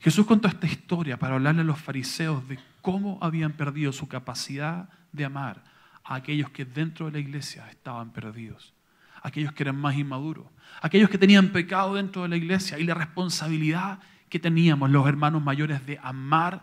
Jesús 0.00 0.26
contó 0.26 0.48
esta 0.48 0.66
historia 0.66 1.16
para 1.16 1.34
hablarle 1.34 1.60
a 1.60 1.64
los 1.64 1.78
fariseos 1.78 2.46
de 2.48 2.58
cómo 2.80 3.18
habían 3.20 3.52
perdido 3.52 3.92
su 3.92 4.08
capacidad 4.08 4.88
de 5.12 5.24
amar 5.24 5.62
a 6.02 6.16
aquellos 6.16 6.50
que 6.50 6.64
dentro 6.64 7.06
de 7.06 7.12
la 7.12 7.18
iglesia 7.20 7.68
estaban 7.70 8.10
perdidos, 8.12 8.74
aquellos 9.22 9.52
que 9.52 9.62
eran 9.62 9.76
más 9.76 9.96
inmaduros, 9.96 10.46
aquellos 10.80 11.08
que 11.08 11.18
tenían 11.18 11.50
pecado 11.50 11.94
dentro 11.94 12.22
de 12.22 12.28
la 12.28 12.36
iglesia 12.36 12.78
y 12.78 12.84
la 12.84 12.94
responsabilidad 12.94 14.00
que 14.28 14.40
teníamos 14.40 14.90
los 14.90 15.06
hermanos 15.06 15.42
mayores 15.42 15.86
de 15.86 16.00
amar 16.02 16.62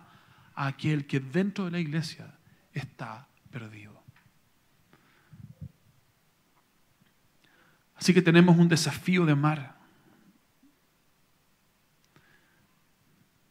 a 0.55 0.67
aquel 0.67 1.05
que 1.05 1.19
dentro 1.19 1.65
de 1.65 1.71
la 1.71 1.79
iglesia 1.79 2.33
está 2.73 3.27
perdido. 3.51 3.98
Así 7.99 8.13
que 8.13 8.21
tenemos 8.21 8.57
un 8.57 8.67
desafío 8.67 9.25
de 9.25 9.33
amar. 9.33 9.77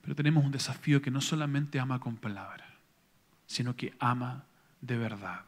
Pero 0.03 0.17
tenemos 0.17 0.45
un 0.45 0.51
desafío 0.51 1.01
que 1.01 1.11
no 1.11 1.21
solamente 1.21 1.79
ama 1.79 2.01
con 2.01 2.17
palabras, 2.17 2.69
sino 3.47 3.77
que 3.77 3.95
ama 4.01 4.47
de 4.81 4.97
verdad 4.97 5.45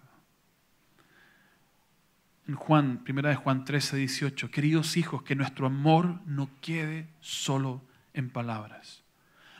en 2.50 2.56
Juan, 2.56 3.04
primera 3.04 3.30
de 3.30 3.36
Juan 3.36 3.64
13, 3.64 3.96
18, 3.96 4.50
queridos 4.50 4.96
hijos, 4.96 5.22
que 5.22 5.36
nuestro 5.36 5.66
amor 5.66 6.20
no 6.26 6.50
quede 6.60 7.08
solo 7.20 7.80
en 8.12 8.28
palabras. 8.28 9.04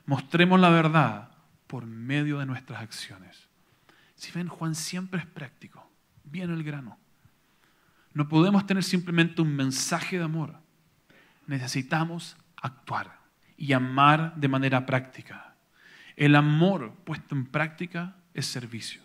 Mostremos 0.06 0.58
la 0.58 0.70
verdad 0.70 1.30
por 1.68 1.86
medio 1.86 2.40
de 2.40 2.46
nuestras 2.46 2.82
acciones. 2.82 3.48
Si 4.16 4.32
ven, 4.32 4.48
Juan 4.48 4.74
siempre 4.74 5.20
es 5.20 5.26
práctico, 5.26 5.88
bien 6.24 6.50
el 6.50 6.64
grano. 6.64 6.98
No 8.12 8.28
podemos 8.28 8.66
tener 8.66 8.82
simplemente 8.82 9.42
un 9.42 9.54
mensaje 9.54 10.18
de 10.18 10.24
amor. 10.24 10.56
Necesitamos 11.46 12.36
actuar 12.56 13.18
y 13.56 13.72
amar 13.72 14.34
de 14.36 14.48
manera 14.48 14.86
práctica. 14.86 15.54
El 16.16 16.34
amor 16.34 16.94
puesto 17.04 17.34
en 17.34 17.46
práctica 17.46 18.16
es 18.34 18.46
servicio. 18.46 19.02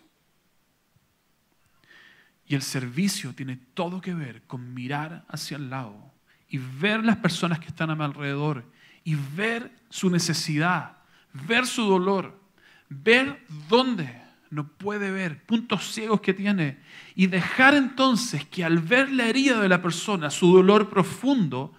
Y 2.48 2.56
el 2.56 2.62
servicio 2.62 3.34
tiene 3.34 3.58
todo 3.74 4.02
que 4.02 4.14
ver 4.14 4.44
con 4.44 4.74
mirar 4.74 5.26
hacia 5.28 5.58
el 5.58 5.70
lado 5.70 6.14
y 6.48 6.58
ver 6.58 7.04
las 7.04 7.18
personas 7.18 7.60
que 7.60 7.68
están 7.68 7.90
a 7.90 7.96
mi 7.96 8.04
alrededor 8.04 8.72
y 9.04 9.16
ver 9.16 9.72
su 9.90 10.10
necesidad, 10.10 10.98
ver 11.34 11.66
su 11.66 11.84
dolor, 11.84 12.40
ver 12.90 13.44
dónde 13.68 14.25
no 14.56 14.68
puede 14.68 15.12
ver, 15.12 15.46
puntos 15.46 15.92
ciegos 15.94 16.22
que 16.22 16.34
tiene, 16.34 16.80
y 17.14 17.28
dejar 17.28 17.76
entonces 17.76 18.46
que 18.46 18.64
al 18.64 18.80
ver 18.80 19.12
la 19.12 19.28
herida 19.28 19.60
de 19.60 19.70
la 19.70 19.82
persona, 19.82 20.30
su 20.30 20.54
dolor 20.54 20.90
profundo, 20.90 21.74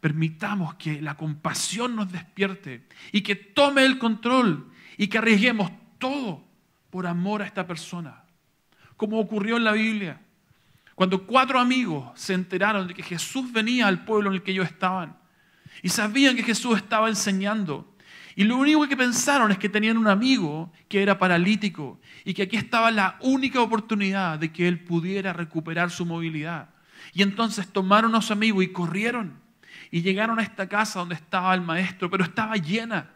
permitamos 0.00 0.74
que 0.74 1.02
la 1.02 1.16
compasión 1.16 1.96
nos 1.96 2.12
despierte 2.12 2.86
y 3.10 3.22
que 3.22 3.34
tome 3.34 3.84
el 3.84 3.98
control 3.98 4.70
y 4.96 5.08
que 5.08 5.18
arriesguemos 5.18 5.72
todo 5.98 6.44
por 6.90 7.06
amor 7.06 7.42
a 7.42 7.46
esta 7.46 7.66
persona 7.66 8.22
como 8.98 9.20
ocurrió 9.20 9.56
en 9.56 9.64
la 9.64 9.72
Biblia. 9.72 10.20
Cuando 10.94 11.24
cuatro 11.24 11.58
amigos 11.60 12.10
se 12.16 12.34
enteraron 12.34 12.88
de 12.88 12.94
que 12.94 13.02
Jesús 13.04 13.50
venía 13.50 13.86
al 13.86 14.04
pueblo 14.04 14.28
en 14.28 14.34
el 14.34 14.42
que 14.42 14.50
ellos 14.50 14.66
estaban 14.66 15.16
y 15.82 15.88
sabían 15.88 16.36
que 16.36 16.42
Jesús 16.42 16.76
estaba 16.76 17.08
enseñando. 17.08 17.94
Y 18.38 18.44
lo 18.44 18.56
único 18.56 18.86
que 18.86 18.96
pensaron 18.96 19.50
es 19.50 19.58
que 19.58 19.68
tenían 19.68 19.98
un 19.98 20.06
amigo 20.06 20.72
que 20.88 21.02
era 21.02 21.18
paralítico 21.18 21.98
y 22.24 22.34
que 22.34 22.44
aquí 22.44 22.56
estaba 22.56 22.92
la 22.92 23.18
única 23.20 23.60
oportunidad 23.60 24.38
de 24.38 24.52
que 24.52 24.68
él 24.68 24.84
pudiera 24.84 25.32
recuperar 25.32 25.90
su 25.90 26.06
movilidad. 26.06 26.68
Y 27.12 27.22
entonces 27.22 27.66
tomaron 27.66 28.14
a 28.14 28.22
su 28.22 28.32
amigo 28.32 28.62
y 28.62 28.68
corrieron 28.68 29.40
y 29.90 30.02
llegaron 30.02 30.38
a 30.38 30.44
esta 30.44 30.68
casa 30.68 31.00
donde 31.00 31.16
estaba 31.16 31.52
el 31.52 31.62
maestro, 31.62 32.08
pero 32.08 32.22
estaba 32.22 32.54
llena. 32.54 33.10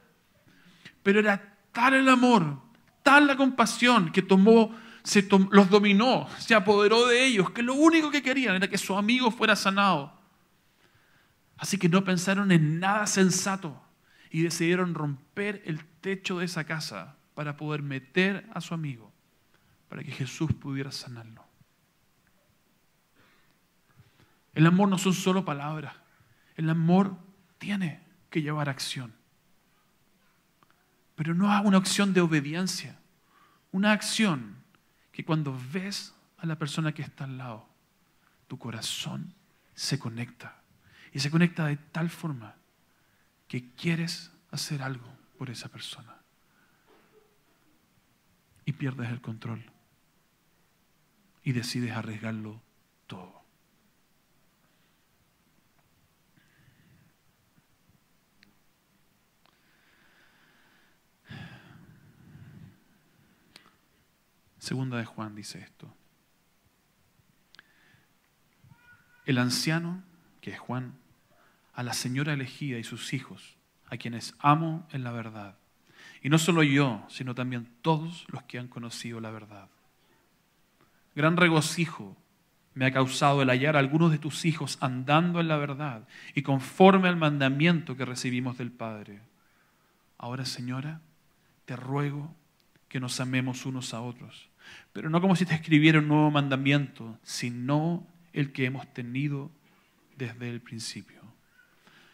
Pero 1.04 1.20
era 1.20 1.56
tal 1.70 1.94
el 1.94 2.08
amor, 2.08 2.60
tal 3.04 3.28
la 3.28 3.36
compasión 3.36 4.10
que 4.10 4.22
tomó 4.22 4.74
se 5.04 5.28
los 5.52 5.70
dominó, 5.70 6.26
se 6.38 6.56
apoderó 6.56 7.06
de 7.06 7.24
ellos, 7.24 7.48
que 7.50 7.62
lo 7.62 7.74
único 7.74 8.10
que 8.10 8.24
querían 8.24 8.56
era 8.56 8.66
que 8.66 8.76
su 8.76 8.96
amigo 8.96 9.30
fuera 9.30 9.54
sanado. 9.54 10.18
Así 11.58 11.78
que 11.78 11.88
no 11.88 12.02
pensaron 12.02 12.50
en 12.50 12.80
nada 12.80 13.06
sensato 13.06 13.81
y 14.32 14.42
decidieron 14.42 14.94
romper 14.94 15.62
el 15.66 15.84
techo 15.84 16.38
de 16.38 16.46
esa 16.46 16.64
casa 16.64 17.16
para 17.34 17.58
poder 17.58 17.82
meter 17.82 18.48
a 18.54 18.62
su 18.62 18.72
amigo, 18.72 19.12
para 19.90 20.02
que 20.02 20.10
Jesús 20.10 20.50
pudiera 20.54 20.90
sanarlo. 20.90 21.44
El 24.54 24.66
amor 24.66 24.88
no 24.88 24.96
son 24.96 25.12
solo 25.12 25.44
palabras, 25.44 25.94
el 26.56 26.70
amor 26.70 27.14
tiene 27.58 28.02
que 28.30 28.40
llevar 28.40 28.70
acción. 28.70 29.12
Pero 31.14 31.34
no 31.34 31.54
es 31.54 31.62
una 31.66 31.76
acción 31.76 32.14
de 32.14 32.22
obediencia, 32.22 32.98
una 33.70 33.92
acción 33.92 34.56
que 35.12 35.26
cuando 35.26 35.60
ves 35.70 36.14
a 36.38 36.46
la 36.46 36.56
persona 36.56 36.92
que 36.92 37.02
está 37.02 37.24
al 37.24 37.36
lado, 37.36 37.68
tu 38.48 38.58
corazón 38.58 39.34
se 39.74 39.98
conecta. 39.98 40.62
Y 41.12 41.20
se 41.20 41.30
conecta 41.30 41.66
de 41.66 41.76
tal 41.76 42.08
forma 42.08 42.56
que 43.52 43.68
quieres 43.74 44.32
hacer 44.50 44.80
algo 44.80 45.06
por 45.36 45.50
esa 45.50 45.68
persona. 45.68 46.16
Y 48.64 48.72
pierdes 48.72 49.10
el 49.10 49.20
control. 49.20 49.62
Y 51.44 51.52
decides 51.52 51.92
arriesgarlo 51.92 52.62
todo. 53.06 53.44
Segunda 64.60 64.96
de 64.96 65.04
Juan 65.04 65.34
dice 65.34 65.58
esto. 65.58 65.94
El 69.26 69.36
anciano, 69.36 70.02
que 70.40 70.52
es 70.52 70.58
Juan, 70.58 71.01
a 71.74 71.82
la 71.82 71.92
señora 71.92 72.32
elegida 72.32 72.78
y 72.78 72.84
sus 72.84 73.12
hijos, 73.12 73.56
a 73.86 73.96
quienes 73.96 74.34
amo 74.38 74.86
en 74.92 75.04
la 75.04 75.12
verdad. 75.12 75.56
Y 76.22 76.28
no 76.28 76.38
solo 76.38 76.62
yo, 76.62 77.04
sino 77.08 77.34
también 77.34 77.68
todos 77.82 78.26
los 78.28 78.42
que 78.44 78.58
han 78.58 78.68
conocido 78.68 79.20
la 79.20 79.30
verdad. 79.30 79.68
Gran 81.14 81.36
regocijo 81.36 82.16
me 82.74 82.86
ha 82.86 82.92
causado 82.92 83.42
el 83.42 83.50
hallar 83.50 83.76
a 83.76 83.80
algunos 83.80 84.10
de 84.10 84.18
tus 84.18 84.44
hijos 84.44 84.78
andando 84.80 85.40
en 85.40 85.48
la 85.48 85.56
verdad 85.56 86.06
y 86.34 86.42
conforme 86.42 87.08
al 87.08 87.16
mandamiento 87.16 87.96
que 87.96 88.04
recibimos 88.04 88.56
del 88.56 88.70
Padre. 88.70 89.20
Ahora, 90.16 90.44
Señora, 90.44 91.00
te 91.64 91.76
ruego 91.76 92.34
que 92.88 93.00
nos 93.00 93.20
amemos 93.20 93.66
unos 93.66 93.92
a 93.92 94.00
otros 94.00 94.52
pero 94.92 95.10
no 95.10 95.20
como 95.20 95.36
si 95.36 95.46
te 95.46 95.54
escribiera 95.54 95.98
un 95.98 96.08
nuevo 96.08 96.30
mandamiento, 96.30 97.18
sino 97.22 98.06
el 98.32 98.52
que 98.52 98.64
hemos 98.64 98.92
tenido 98.92 99.50
desde 100.16 100.48
el 100.48 100.60
principio. 100.60 101.21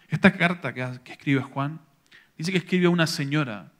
Esta 0.08 0.32
carta 0.32 0.72
que, 0.72 1.12
escribe 1.12 1.42
Juan 1.42 1.80
dice 2.36 2.50
que 2.50 2.58
escribe 2.58 2.86
a 2.86 2.90
una 2.90 3.06
señora, 3.06 3.72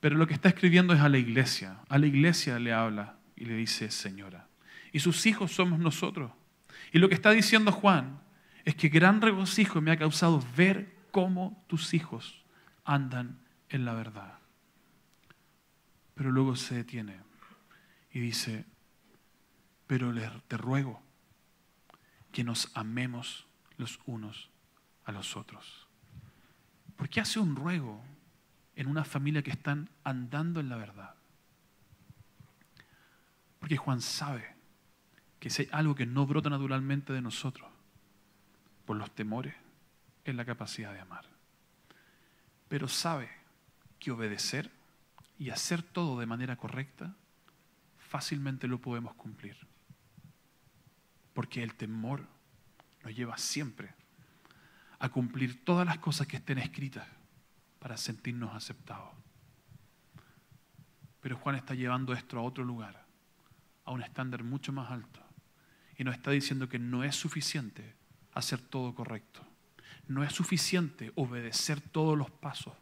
pero 0.00 0.16
lo 0.16 0.26
que 0.26 0.34
está 0.34 0.48
escribiendo 0.48 0.94
es 0.94 1.00
a 1.00 1.08
la 1.08 1.18
iglesia. 1.18 1.78
A 1.88 1.98
la 1.98 2.06
iglesia 2.06 2.58
le 2.58 2.72
habla 2.72 3.18
y 3.36 3.44
le 3.44 3.54
dice 3.54 3.90
señora. 3.90 4.48
Y 4.92 5.00
sus 5.00 5.26
hijos 5.26 5.52
somos 5.52 5.78
nosotros. 5.78 6.32
Y 6.92 6.98
lo 6.98 7.08
que 7.08 7.14
está 7.14 7.30
diciendo 7.30 7.72
Juan 7.72 8.20
es 8.64 8.74
que 8.74 8.88
gran 8.88 9.20
regocijo 9.20 9.80
me 9.80 9.90
ha 9.90 9.98
causado 9.98 10.42
ver 10.56 10.94
cómo 11.10 11.64
tus 11.68 11.92
hijos 11.92 12.44
andan 12.84 13.40
en 13.68 13.84
la 13.84 13.94
verdad. 13.94 14.38
Pero 16.14 16.30
luego 16.30 16.56
se 16.56 16.76
detiene 16.76 17.18
y 18.10 18.20
dice, 18.20 18.64
pero 19.86 20.14
te 20.48 20.56
ruego 20.56 21.02
que 22.32 22.44
nos 22.44 22.70
amemos 22.74 23.46
los 23.76 24.00
unos 24.06 24.50
a 25.04 25.12
los 25.12 25.36
otros. 25.36 25.86
¿Por 26.96 27.08
qué 27.08 27.20
hace 27.20 27.40
un 27.40 27.56
ruego 27.56 28.02
en 28.76 28.86
una 28.86 29.04
familia 29.04 29.42
que 29.42 29.50
están 29.50 29.90
andando 30.04 30.60
en 30.60 30.68
la 30.68 30.76
verdad? 30.76 31.14
Porque 33.58 33.76
Juan 33.76 34.00
sabe 34.00 34.54
que 35.40 35.50
si 35.50 35.62
hay 35.62 35.68
algo 35.72 35.94
que 35.94 36.06
no 36.06 36.26
brota 36.26 36.50
naturalmente 36.50 37.12
de 37.12 37.20
nosotros, 37.20 37.70
por 38.84 38.96
los 38.96 39.10
temores, 39.14 39.54
es 40.24 40.34
la 40.34 40.44
capacidad 40.44 40.92
de 40.92 41.00
amar. 41.00 41.24
Pero 42.68 42.88
sabe 42.88 43.30
que 43.98 44.10
obedecer 44.10 44.70
y 45.38 45.50
hacer 45.50 45.82
todo 45.82 46.18
de 46.18 46.26
manera 46.26 46.56
correcta 46.56 47.14
fácilmente 47.98 48.68
lo 48.68 48.80
podemos 48.80 49.14
cumplir. 49.14 49.56
Porque 51.32 51.62
el 51.62 51.74
temor 51.74 52.26
nos 53.02 53.14
lleva 53.14 53.36
siempre 53.36 53.92
a 55.04 55.10
cumplir 55.10 55.62
todas 55.66 55.84
las 55.84 55.98
cosas 55.98 56.26
que 56.26 56.38
estén 56.38 56.56
escritas 56.56 57.06
para 57.78 57.98
sentirnos 57.98 58.54
aceptados. 58.54 59.10
Pero 61.20 61.36
Juan 61.36 61.56
está 61.56 61.74
llevando 61.74 62.14
esto 62.14 62.38
a 62.38 62.42
otro 62.42 62.64
lugar, 62.64 63.04
a 63.84 63.90
un 63.90 64.02
estándar 64.02 64.42
mucho 64.44 64.72
más 64.72 64.90
alto. 64.90 65.20
Y 65.98 66.04
nos 66.04 66.14
está 66.14 66.30
diciendo 66.30 66.70
que 66.70 66.78
no 66.78 67.04
es 67.04 67.16
suficiente 67.16 67.94
hacer 68.32 68.62
todo 68.62 68.94
correcto. 68.94 69.46
No 70.08 70.24
es 70.24 70.32
suficiente 70.32 71.12
obedecer 71.16 71.82
todos 71.82 72.16
los 72.16 72.30
pasos. 72.30 72.72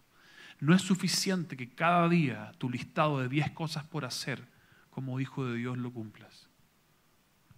No 0.61 0.77
es 0.77 0.83
suficiente 0.83 1.57
que 1.57 1.75
cada 1.75 2.09
día 2.09 2.53
tu 2.59 2.70
listado 2.70 3.18
de 3.18 3.29
10 3.29 3.51
cosas 3.51 3.83
por 3.83 4.05
hacer 4.05 4.47
como 4.91 5.18
hijo 5.18 5.45
de 5.45 5.57
Dios 5.57 5.77
lo 5.77 5.93
cumplas. 5.93 6.49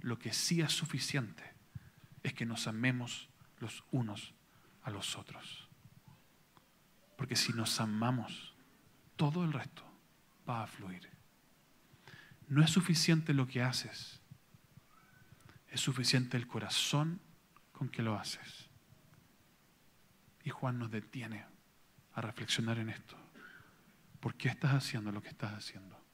Lo 0.01 0.19
que 0.19 0.33
sí 0.33 0.63
es 0.63 0.73
suficiente 0.73 1.45
es 2.23 2.33
que 2.33 2.47
nos 2.47 2.67
amemos 2.67 3.29
los 3.59 3.85
unos 3.91 4.33
a 4.85 4.91
los 4.91 5.17
otros. 5.17 5.69
Porque 7.17 7.37
si 7.37 7.53
nos 7.53 7.81
amamos, 7.81 8.55
todo 9.17 9.45
el 9.45 9.53
resto 9.53 9.83
va 10.49 10.63
a 10.63 10.67
fluir. 10.67 11.11
No 12.47 12.63
es 12.63 12.71
suficiente 12.71 13.35
lo 13.35 13.47
que 13.47 13.63
haces, 13.63 14.21
es 15.69 15.81
suficiente 15.81 16.37
el 16.37 16.47
corazón 16.47 17.21
con 17.73 17.89
que 17.89 18.03
lo 18.03 18.17
haces. 18.17 18.71
Y 20.45 20.51
Juan 20.51 20.79
nos 20.79 20.91
detiene 20.91 21.45
a 22.13 22.21
reflexionar 22.21 22.79
en 22.79 22.91
esto. 22.91 23.17
¿Por 24.21 24.35
qué 24.37 24.49
estás 24.49 24.73
haciendo 24.73 25.11
lo 25.11 25.21
que 25.21 25.29
estás 25.29 25.53
haciendo? 25.53 26.05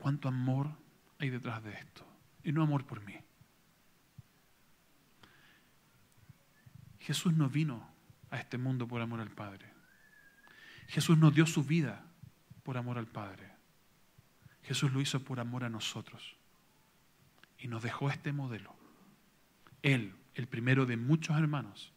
cuánto 0.00 0.28
amor 0.28 0.70
hay 1.18 1.30
detrás 1.30 1.62
de 1.62 1.72
esto. 1.72 2.04
Y 2.42 2.52
no 2.52 2.62
amor 2.62 2.84
por 2.86 3.00
mí. 3.02 3.14
Jesús 7.00 7.32
no 7.32 7.48
vino 7.48 7.88
a 8.30 8.38
este 8.38 8.58
mundo 8.58 8.86
por 8.86 9.00
amor 9.00 9.20
al 9.20 9.30
Padre. 9.30 9.66
Jesús 10.86 11.18
nos 11.18 11.34
dio 11.34 11.46
su 11.46 11.64
vida 11.64 12.04
por 12.62 12.76
amor 12.76 12.98
al 12.98 13.06
Padre. 13.06 13.50
Jesús 14.62 14.92
lo 14.92 15.00
hizo 15.00 15.22
por 15.24 15.40
amor 15.40 15.64
a 15.64 15.68
nosotros. 15.68 16.36
Y 17.58 17.68
nos 17.68 17.82
dejó 17.82 18.10
este 18.10 18.32
modelo. 18.32 18.74
Él, 19.82 20.14
el 20.34 20.46
primero 20.46 20.86
de 20.86 20.96
muchos 20.96 21.36
hermanos, 21.36 21.92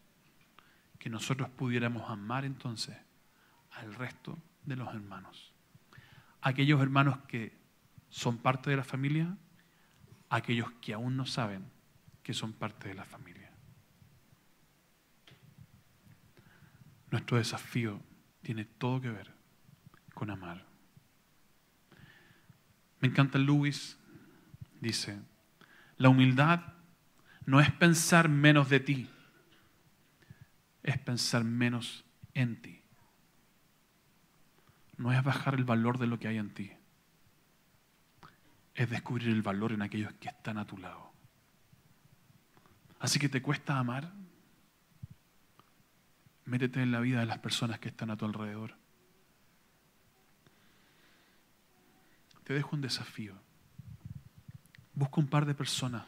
que 0.98 1.10
nosotros 1.10 1.48
pudiéramos 1.50 2.10
amar 2.10 2.44
entonces 2.44 2.96
al 3.72 3.94
resto 3.94 4.38
de 4.64 4.76
los 4.76 4.88
hermanos. 4.88 5.52
Aquellos 6.40 6.80
hermanos 6.80 7.18
que 7.28 7.56
son 8.08 8.38
parte 8.38 8.70
de 8.70 8.76
la 8.76 8.84
familia, 8.84 9.36
aquellos 10.30 10.70
que 10.80 10.94
aún 10.94 11.16
no 11.16 11.26
saben 11.26 11.64
que 12.22 12.32
son 12.32 12.52
parte 12.52 12.88
de 12.88 12.94
la 12.94 13.04
familia. 13.04 13.43
Nuestro 17.14 17.36
desafío 17.36 18.00
tiene 18.42 18.64
todo 18.64 19.00
que 19.00 19.08
ver 19.08 19.32
con 20.14 20.30
amar. 20.30 20.66
Me 22.98 23.06
encanta 23.06 23.38
Luis, 23.38 23.96
dice, 24.80 25.20
la 25.96 26.08
humildad 26.08 26.74
no 27.46 27.60
es 27.60 27.70
pensar 27.70 28.28
menos 28.28 28.68
de 28.68 28.80
ti, 28.80 29.08
es 30.82 30.98
pensar 30.98 31.44
menos 31.44 32.04
en 32.32 32.60
ti. 32.60 32.82
No 34.96 35.12
es 35.12 35.22
bajar 35.22 35.54
el 35.54 35.62
valor 35.62 35.98
de 35.98 36.08
lo 36.08 36.18
que 36.18 36.26
hay 36.26 36.38
en 36.38 36.52
ti, 36.52 36.72
es 38.74 38.90
descubrir 38.90 39.28
el 39.28 39.42
valor 39.42 39.70
en 39.70 39.82
aquellos 39.82 40.12
que 40.14 40.30
están 40.30 40.58
a 40.58 40.66
tu 40.66 40.78
lado. 40.78 41.12
Así 42.98 43.20
que 43.20 43.28
te 43.28 43.40
cuesta 43.40 43.78
amar, 43.78 44.12
métete 46.44 46.82
en 46.82 46.92
la 46.92 47.00
vida 47.00 47.20
de 47.20 47.26
las 47.26 47.38
personas 47.38 47.78
que 47.78 47.88
están 47.88 48.10
a 48.10 48.16
tu 48.16 48.24
alrededor. 48.24 48.74
Te 52.44 52.52
dejo 52.52 52.76
un 52.76 52.82
desafío. 52.82 53.34
Busca 54.92 55.20
un 55.20 55.28
par 55.28 55.46
de 55.46 55.54
personas 55.54 56.04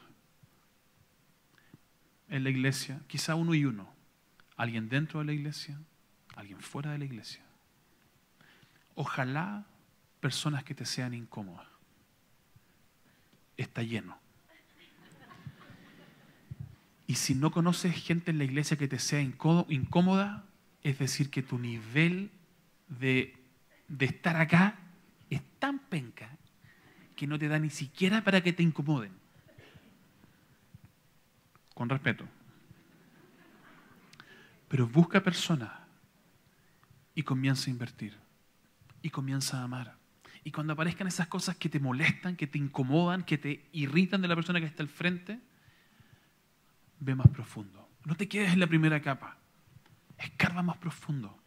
en 2.28 2.44
la 2.44 2.50
iglesia, 2.50 3.00
quizá 3.06 3.34
uno 3.34 3.54
y 3.54 3.64
uno, 3.64 3.92
alguien 4.56 4.88
dentro 4.88 5.20
de 5.20 5.26
la 5.26 5.32
iglesia, 5.32 5.80
alguien 6.34 6.60
fuera 6.60 6.92
de 6.92 6.98
la 6.98 7.04
iglesia. 7.04 7.44
Ojalá 8.94 9.66
personas 10.20 10.64
que 10.64 10.74
te 10.74 10.86
sean 10.86 11.14
incómodas. 11.14 11.66
Está 13.56 13.82
lleno. 13.82 14.18
Y 17.06 17.14
si 17.14 17.34
no 17.34 17.50
conoces 17.50 17.94
gente 17.94 18.30
en 18.30 18.38
la 18.38 18.44
iglesia 18.44 18.76
que 18.76 18.88
te 18.88 18.98
sea 18.98 19.20
incómoda, 19.20 20.44
es 20.82 20.98
decir, 20.98 21.30
que 21.30 21.42
tu 21.42 21.58
nivel 21.58 22.30
de, 22.88 23.36
de 23.88 24.06
estar 24.06 24.36
acá 24.36 24.78
es 25.30 25.42
tan 25.58 25.78
penca 25.78 26.30
que 27.14 27.26
no 27.26 27.38
te 27.38 27.48
da 27.48 27.58
ni 27.58 27.70
siquiera 27.70 28.22
para 28.22 28.42
que 28.42 28.52
te 28.52 28.62
incomoden. 28.62 29.12
Con 31.74 31.88
respeto. 31.88 32.26
Pero 34.68 34.86
busca 34.86 35.22
personas 35.22 35.70
y 37.14 37.22
comienza 37.22 37.70
a 37.70 37.72
invertir. 37.72 38.16
Y 39.02 39.10
comienza 39.10 39.60
a 39.60 39.64
amar. 39.64 39.96
Y 40.42 40.50
cuando 40.50 40.72
aparezcan 40.72 41.06
esas 41.06 41.26
cosas 41.28 41.56
que 41.56 41.68
te 41.68 41.80
molestan, 41.80 42.36
que 42.36 42.46
te 42.46 42.58
incomodan, 42.58 43.24
que 43.24 43.38
te 43.38 43.68
irritan 43.72 44.22
de 44.22 44.28
la 44.28 44.34
persona 44.34 44.60
que 44.60 44.66
está 44.66 44.82
al 44.82 44.88
frente, 44.88 45.40
ve 47.00 47.14
más 47.14 47.28
profundo. 47.28 47.88
No 48.04 48.14
te 48.14 48.28
quedes 48.28 48.52
en 48.52 48.60
la 48.60 48.66
primera 48.66 49.00
capa. 49.00 49.38
Escarba 50.18 50.62
más 50.62 50.78
profundo. 50.78 51.42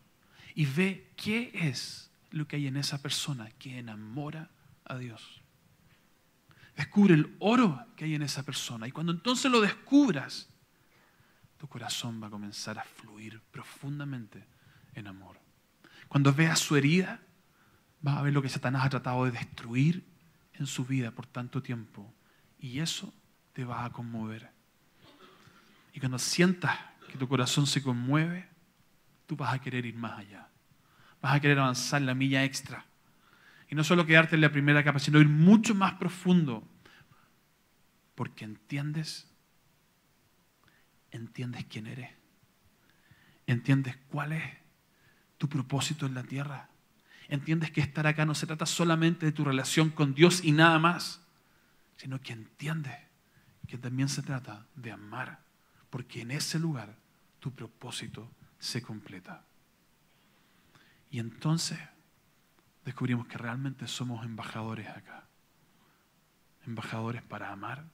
Y 0.55 0.65
ve 0.65 1.13
qué 1.15 1.51
es 1.53 2.11
lo 2.31 2.47
que 2.47 2.57
hay 2.57 2.67
en 2.67 2.77
esa 2.77 3.01
persona 3.01 3.49
que 3.51 3.79
enamora 3.79 4.49
a 4.85 4.97
Dios. 4.97 5.41
Descubre 6.75 7.13
el 7.13 7.35
oro 7.39 7.85
que 7.95 8.05
hay 8.05 8.15
en 8.15 8.21
esa 8.21 8.43
persona. 8.43 8.87
Y 8.87 8.91
cuando 8.91 9.11
entonces 9.11 9.51
lo 9.51 9.61
descubras, 9.61 10.49
tu 11.57 11.67
corazón 11.67 12.21
va 12.21 12.27
a 12.27 12.29
comenzar 12.29 12.79
a 12.79 12.83
fluir 12.83 13.41
profundamente 13.51 14.45
en 14.93 15.07
amor. 15.07 15.39
Cuando 16.07 16.33
veas 16.33 16.59
su 16.59 16.75
herida, 16.75 17.21
vas 18.01 18.17
a 18.17 18.21
ver 18.21 18.33
lo 18.33 18.41
que 18.41 18.49
Satanás 18.49 18.85
ha 18.85 18.89
tratado 18.89 19.25
de 19.25 19.31
destruir 19.31 20.07
en 20.53 20.67
su 20.67 20.85
vida 20.85 21.11
por 21.11 21.25
tanto 21.25 21.61
tiempo. 21.61 22.13
Y 22.57 22.79
eso 22.79 23.13
te 23.53 23.65
va 23.65 23.85
a 23.85 23.91
conmover. 23.91 24.51
Y 25.93 25.99
cuando 25.99 26.19
sientas 26.19 26.77
que 27.11 27.17
tu 27.17 27.27
corazón 27.27 27.65
se 27.67 27.81
conmueve, 27.81 28.47
tú 29.25 29.35
vas 29.35 29.53
a 29.53 29.59
querer 29.59 29.85
ir 29.85 29.95
más 29.95 30.19
allá. 30.19 30.47
Vas 31.21 31.35
a 31.35 31.39
querer 31.39 31.59
avanzar 31.59 32.01
la 32.01 32.13
milla 32.13 32.43
extra. 32.43 32.85
Y 33.69 33.75
no 33.75 33.83
solo 33.83 34.05
quedarte 34.05 34.35
en 34.35 34.41
la 34.41 34.51
primera 34.51 34.83
capa, 34.83 34.99
sino 34.99 35.19
ir 35.19 35.27
mucho 35.27 35.75
más 35.75 35.93
profundo. 35.93 36.67
Porque 38.15 38.45
entiendes, 38.45 39.27
entiendes 41.11 41.65
quién 41.65 41.87
eres. 41.87 42.09
Entiendes 43.47 43.97
cuál 44.09 44.33
es 44.33 44.43
tu 45.37 45.49
propósito 45.49 46.05
en 46.05 46.13
la 46.13 46.23
tierra. 46.23 46.69
Entiendes 47.27 47.71
que 47.71 47.81
estar 47.81 48.07
acá 48.07 48.25
no 48.25 48.35
se 48.35 48.47
trata 48.47 48.65
solamente 48.65 49.25
de 49.25 49.31
tu 49.31 49.45
relación 49.45 49.89
con 49.89 50.15
Dios 50.15 50.43
y 50.43 50.51
nada 50.51 50.79
más, 50.79 51.21
sino 51.95 52.19
que 52.21 52.33
entiendes 52.33 52.97
que 53.67 53.77
también 53.77 54.09
se 54.09 54.23
trata 54.23 54.65
de 54.75 54.91
amar, 54.91 55.39
porque 55.89 56.21
en 56.21 56.31
ese 56.31 56.59
lugar 56.59 56.95
tu 57.39 57.53
propósito 57.53 58.29
se 58.59 58.81
completa. 58.81 59.43
Y 61.09 61.19
entonces 61.19 61.79
descubrimos 62.85 63.27
que 63.27 63.37
realmente 63.37 63.87
somos 63.87 64.25
embajadores 64.25 64.87
acá. 64.89 65.27
Embajadores 66.65 67.23
para 67.23 67.51
amar, 67.51 67.85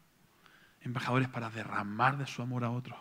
embajadores 0.82 1.30
para 1.30 1.50
derramar 1.50 2.18
de 2.18 2.28
su 2.28 2.42
amor 2.42 2.64
a 2.64 2.72
otros. 2.72 3.00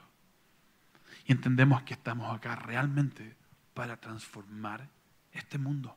Y 1.27 1.33
entendemos 1.33 1.83
que 1.83 1.95
estamos 1.95 2.35
acá 2.35 2.57
realmente 2.57 3.37
para 3.73 3.97
transformar 3.97 4.89
este 5.33 5.59
mundo 5.59 5.97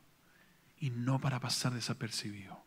y 0.78 0.90
no 0.90 1.20
para 1.20 1.40
pasar 1.40 1.72
desapercibido. 1.72 2.60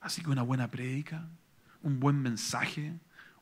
Así 0.00 0.22
que 0.22 0.30
una 0.30 0.42
buena 0.42 0.70
prédica, 0.70 1.28
un 1.82 1.98
buen 1.98 2.20
mensaje, 2.20 2.98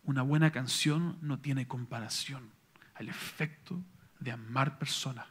una 0.07 0.23
buena 0.23 0.53
canción 0.53 1.19
no 1.21 1.41
tiene 1.41 1.67
comparación 1.67 2.53
al 2.95 3.09
efecto 3.09 3.83
de 4.21 4.31
amar 4.31 4.79
personas 4.79 5.27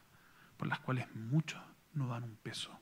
por 0.58 0.68
las 0.68 0.80
cuales 0.80 1.08
muchos 1.16 1.62
no 1.94 2.08
dan 2.08 2.24
un 2.24 2.36
peso. 2.36 2.78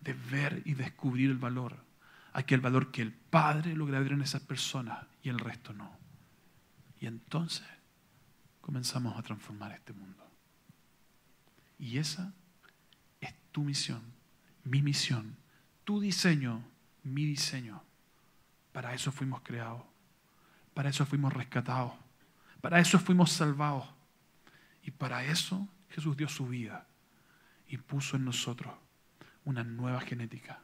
De 0.00 0.14
ver 0.14 0.62
y 0.64 0.74
descubrir 0.74 1.30
el 1.30 1.38
valor. 1.38 1.84
Aquel 2.32 2.60
valor 2.60 2.90
que 2.90 3.02
el 3.02 3.12
Padre 3.12 3.74
logra 3.74 4.00
ver 4.00 4.12
en 4.12 4.22
esas 4.22 4.42
personas 4.42 5.06
y 5.22 5.28
el 5.28 5.38
resto 5.38 5.72
no. 5.72 5.96
Y 7.00 7.06
entonces 7.06 7.66
comenzamos 8.60 9.16
a 9.16 9.22
transformar 9.22 9.72
este 9.72 9.92
mundo. 9.92 10.28
Y 11.78 11.98
esa 11.98 12.34
es 13.20 13.32
tu 13.52 13.62
misión, 13.62 14.02
mi 14.64 14.82
misión, 14.82 15.36
tu 15.84 16.00
diseño, 16.00 16.64
mi 17.04 17.24
diseño. 17.26 17.82
Para 18.72 18.92
eso 18.92 19.12
fuimos 19.12 19.40
creados. 19.42 19.89
Para 20.74 20.90
eso 20.90 21.06
fuimos 21.06 21.32
rescatados. 21.32 21.92
Para 22.60 22.80
eso 22.80 22.98
fuimos 22.98 23.32
salvados. 23.32 23.88
Y 24.82 24.90
para 24.90 25.24
eso 25.24 25.68
Jesús 25.90 26.16
dio 26.16 26.28
su 26.28 26.46
vida 26.46 26.86
y 27.66 27.76
puso 27.76 28.16
en 28.16 28.24
nosotros 28.24 28.74
una 29.44 29.64
nueva 29.64 30.00
genética. 30.00 30.60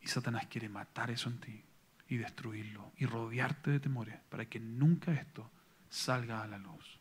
Y 0.00 0.08
Satanás 0.08 0.46
quiere 0.46 0.68
matar 0.68 1.10
eso 1.10 1.28
en 1.28 1.38
ti 1.38 1.64
y 2.08 2.16
destruirlo 2.16 2.92
y 2.96 3.06
rodearte 3.06 3.70
de 3.70 3.80
temores 3.80 4.18
para 4.28 4.46
que 4.46 4.60
nunca 4.60 5.12
esto 5.12 5.50
salga 5.88 6.42
a 6.42 6.46
la 6.46 6.58
luz. 6.58 6.98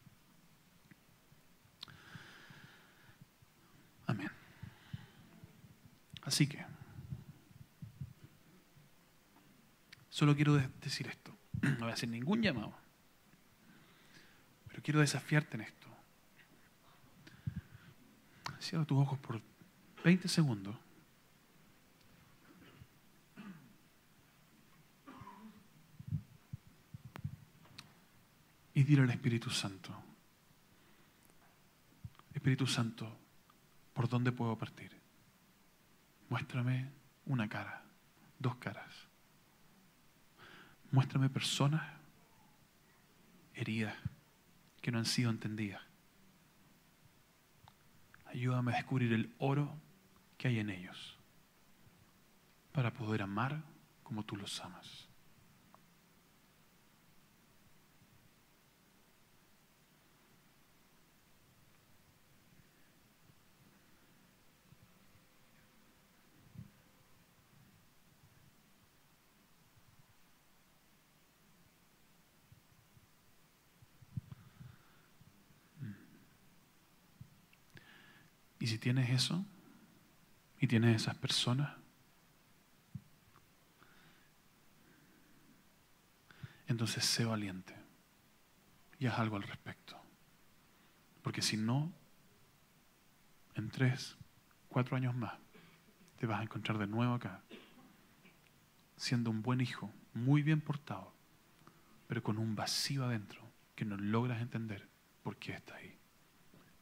Amén. 4.07 4.29
Así 6.23 6.47
que, 6.47 6.63
solo 10.11 10.35
quiero 10.35 10.53
decir 10.83 11.07
esto. 11.07 11.35
No 11.61 11.79
voy 11.79 11.89
a 11.89 11.93
hacer 11.93 12.09
ningún 12.09 12.41
llamado. 12.41 12.73
Pero 14.67 14.83
quiero 14.83 14.99
desafiarte 14.99 15.57
en 15.57 15.61
esto. 15.61 15.87
Cierra 18.59 18.85
tus 18.85 18.99
ojos 18.99 19.17
por 19.19 19.41
20 20.03 20.27
segundos. 20.27 20.75
Y 28.73 28.83
dile 28.83 29.01
al 29.01 29.09
Espíritu 29.09 29.49
Santo, 29.49 29.93
Espíritu 32.33 32.65
Santo, 32.65 33.19
¿por 33.93 34.07
dónde 34.07 34.31
puedo 34.31 34.57
partir? 34.57 34.91
Muéstrame 36.29 36.89
una 37.25 37.49
cara, 37.49 37.83
dos 38.39 38.55
caras. 38.55 39.10
Muéstrame 40.91 41.29
personas 41.29 41.81
heridas 43.53 43.95
que 44.81 44.91
no 44.91 44.97
han 44.97 45.05
sido 45.05 45.29
entendidas. 45.29 45.81
Ayúdame 48.25 48.73
a 48.73 48.75
descubrir 48.75 49.13
el 49.13 49.33
oro 49.39 49.73
que 50.37 50.47
hay 50.47 50.59
en 50.59 50.69
ellos 50.69 51.17
para 52.71 52.91
poder 52.91 53.21
amar 53.21 53.63
como 54.03 54.23
tú 54.23 54.35
los 54.35 54.59
amas. 54.61 55.10
Y 78.61 78.67
si 78.67 78.77
tienes 78.77 79.09
eso, 79.09 79.43
y 80.59 80.67
tienes 80.67 81.01
esas 81.01 81.15
personas, 81.15 81.75
entonces 86.67 87.03
sé 87.03 87.25
valiente 87.25 87.75
y 88.99 89.07
haz 89.07 89.17
algo 89.17 89.37
al 89.37 89.41
respecto. 89.41 89.99
Porque 91.23 91.41
si 91.41 91.57
no, 91.57 91.91
en 93.55 93.71
tres, 93.71 94.15
cuatro 94.69 94.95
años 94.95 95.15
más, 95.15 95.33
te 96.19 96.27
vas 96.27 96.39
a 96.39 96.43
encontrar 96.43 96.77
de 96.77 96.85
nuevo 96.85 97.15
acá, 97.15 97.41
siendo 98.95 99.31
un 99.31 99.41
buen 99.41 99.59
hijo, 99.59 99.91
muy 100.13 100.43
bien 100.43 100.61
portado, 100.61 101.11
pero 102.05 102.21
con 102.21 102.37
un 102.37 102.55
vacío 102.55 103.05
adentro 103.05 103.41
que 103.75 103.85
no 103.85 103.97
logras 103.97 104.39
entender 104.39 104.87
por 105.23 105.37
qué 105.37 105.53
está 105.53 105.77
ahí. 105.77 105.97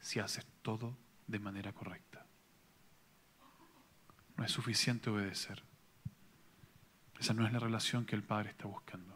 Si 0.01 0.19
haces 0.19 0.45
todo 0.61 0.97
de 1.29 1.39
manera 1.39 1.71
correcta. 1.73 2.25
No 4.35 4.43
es 4.43 4.51
suficiente 4.51 5.11
obedecer. 5.11 5.63
Esa 7.19 7.33
no 7.33 7.45
es 7.45 7.53
la 7.53 7.59
relación 7.59 8.05
que 8.05 8.15
el 8.15 8.23
Padre 8.23 8.49
está 8.49 8.65
buscando. 8.65 9.15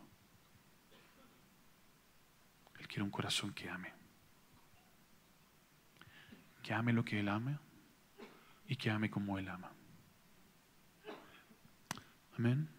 Él 2.78 2.88
quiere 2.88 3.04
un 3.04 3.10
corazón 3.10 3.52
que 3.54 3.68
ame. 3.68 3.94
Que 6.62 6.74
ame 6.74 6.94
lo 6.94 7.04
que 7.04 7.20
Él 7.20 7.30
ama 7.30 7.60
y 8.68 8.76
que 8.76 8.92
ame 8.92 9.10
como 9.10 9.40
Él 9.40 9.50
ama. 9.50 9.72
Amén. 12.38 12.70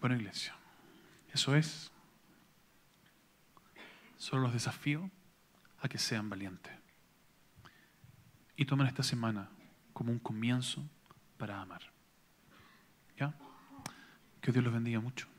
Bueno, 0.00 0.16
iglesia, 0.16 0.56
eso 1.32 1.54
es. 1.54 1.92
Solo 4.16 4.42
los 4.42 4.52
desafío 4.54 5.10
a 5.82 5.88
que 5.88 5.98
sean 5.98 6.30
valientes. 6.30 6.72
Y 8.56 8.64
tomen 8.64 8.86
esta 8.86 9.02
semana 9.02 9.50
como 9.92 10.12
un 10.12 10.20
comienzo 10.20 10.88
para 11.36 11.60
amar. 11.60 11.82
¿Ya? 13.18 13.34
Que 14.40 14.52
Dios 14.52 14.64
los 14.64 14.72
bendiga 14.72 15.00
mucho. 15.00 15.31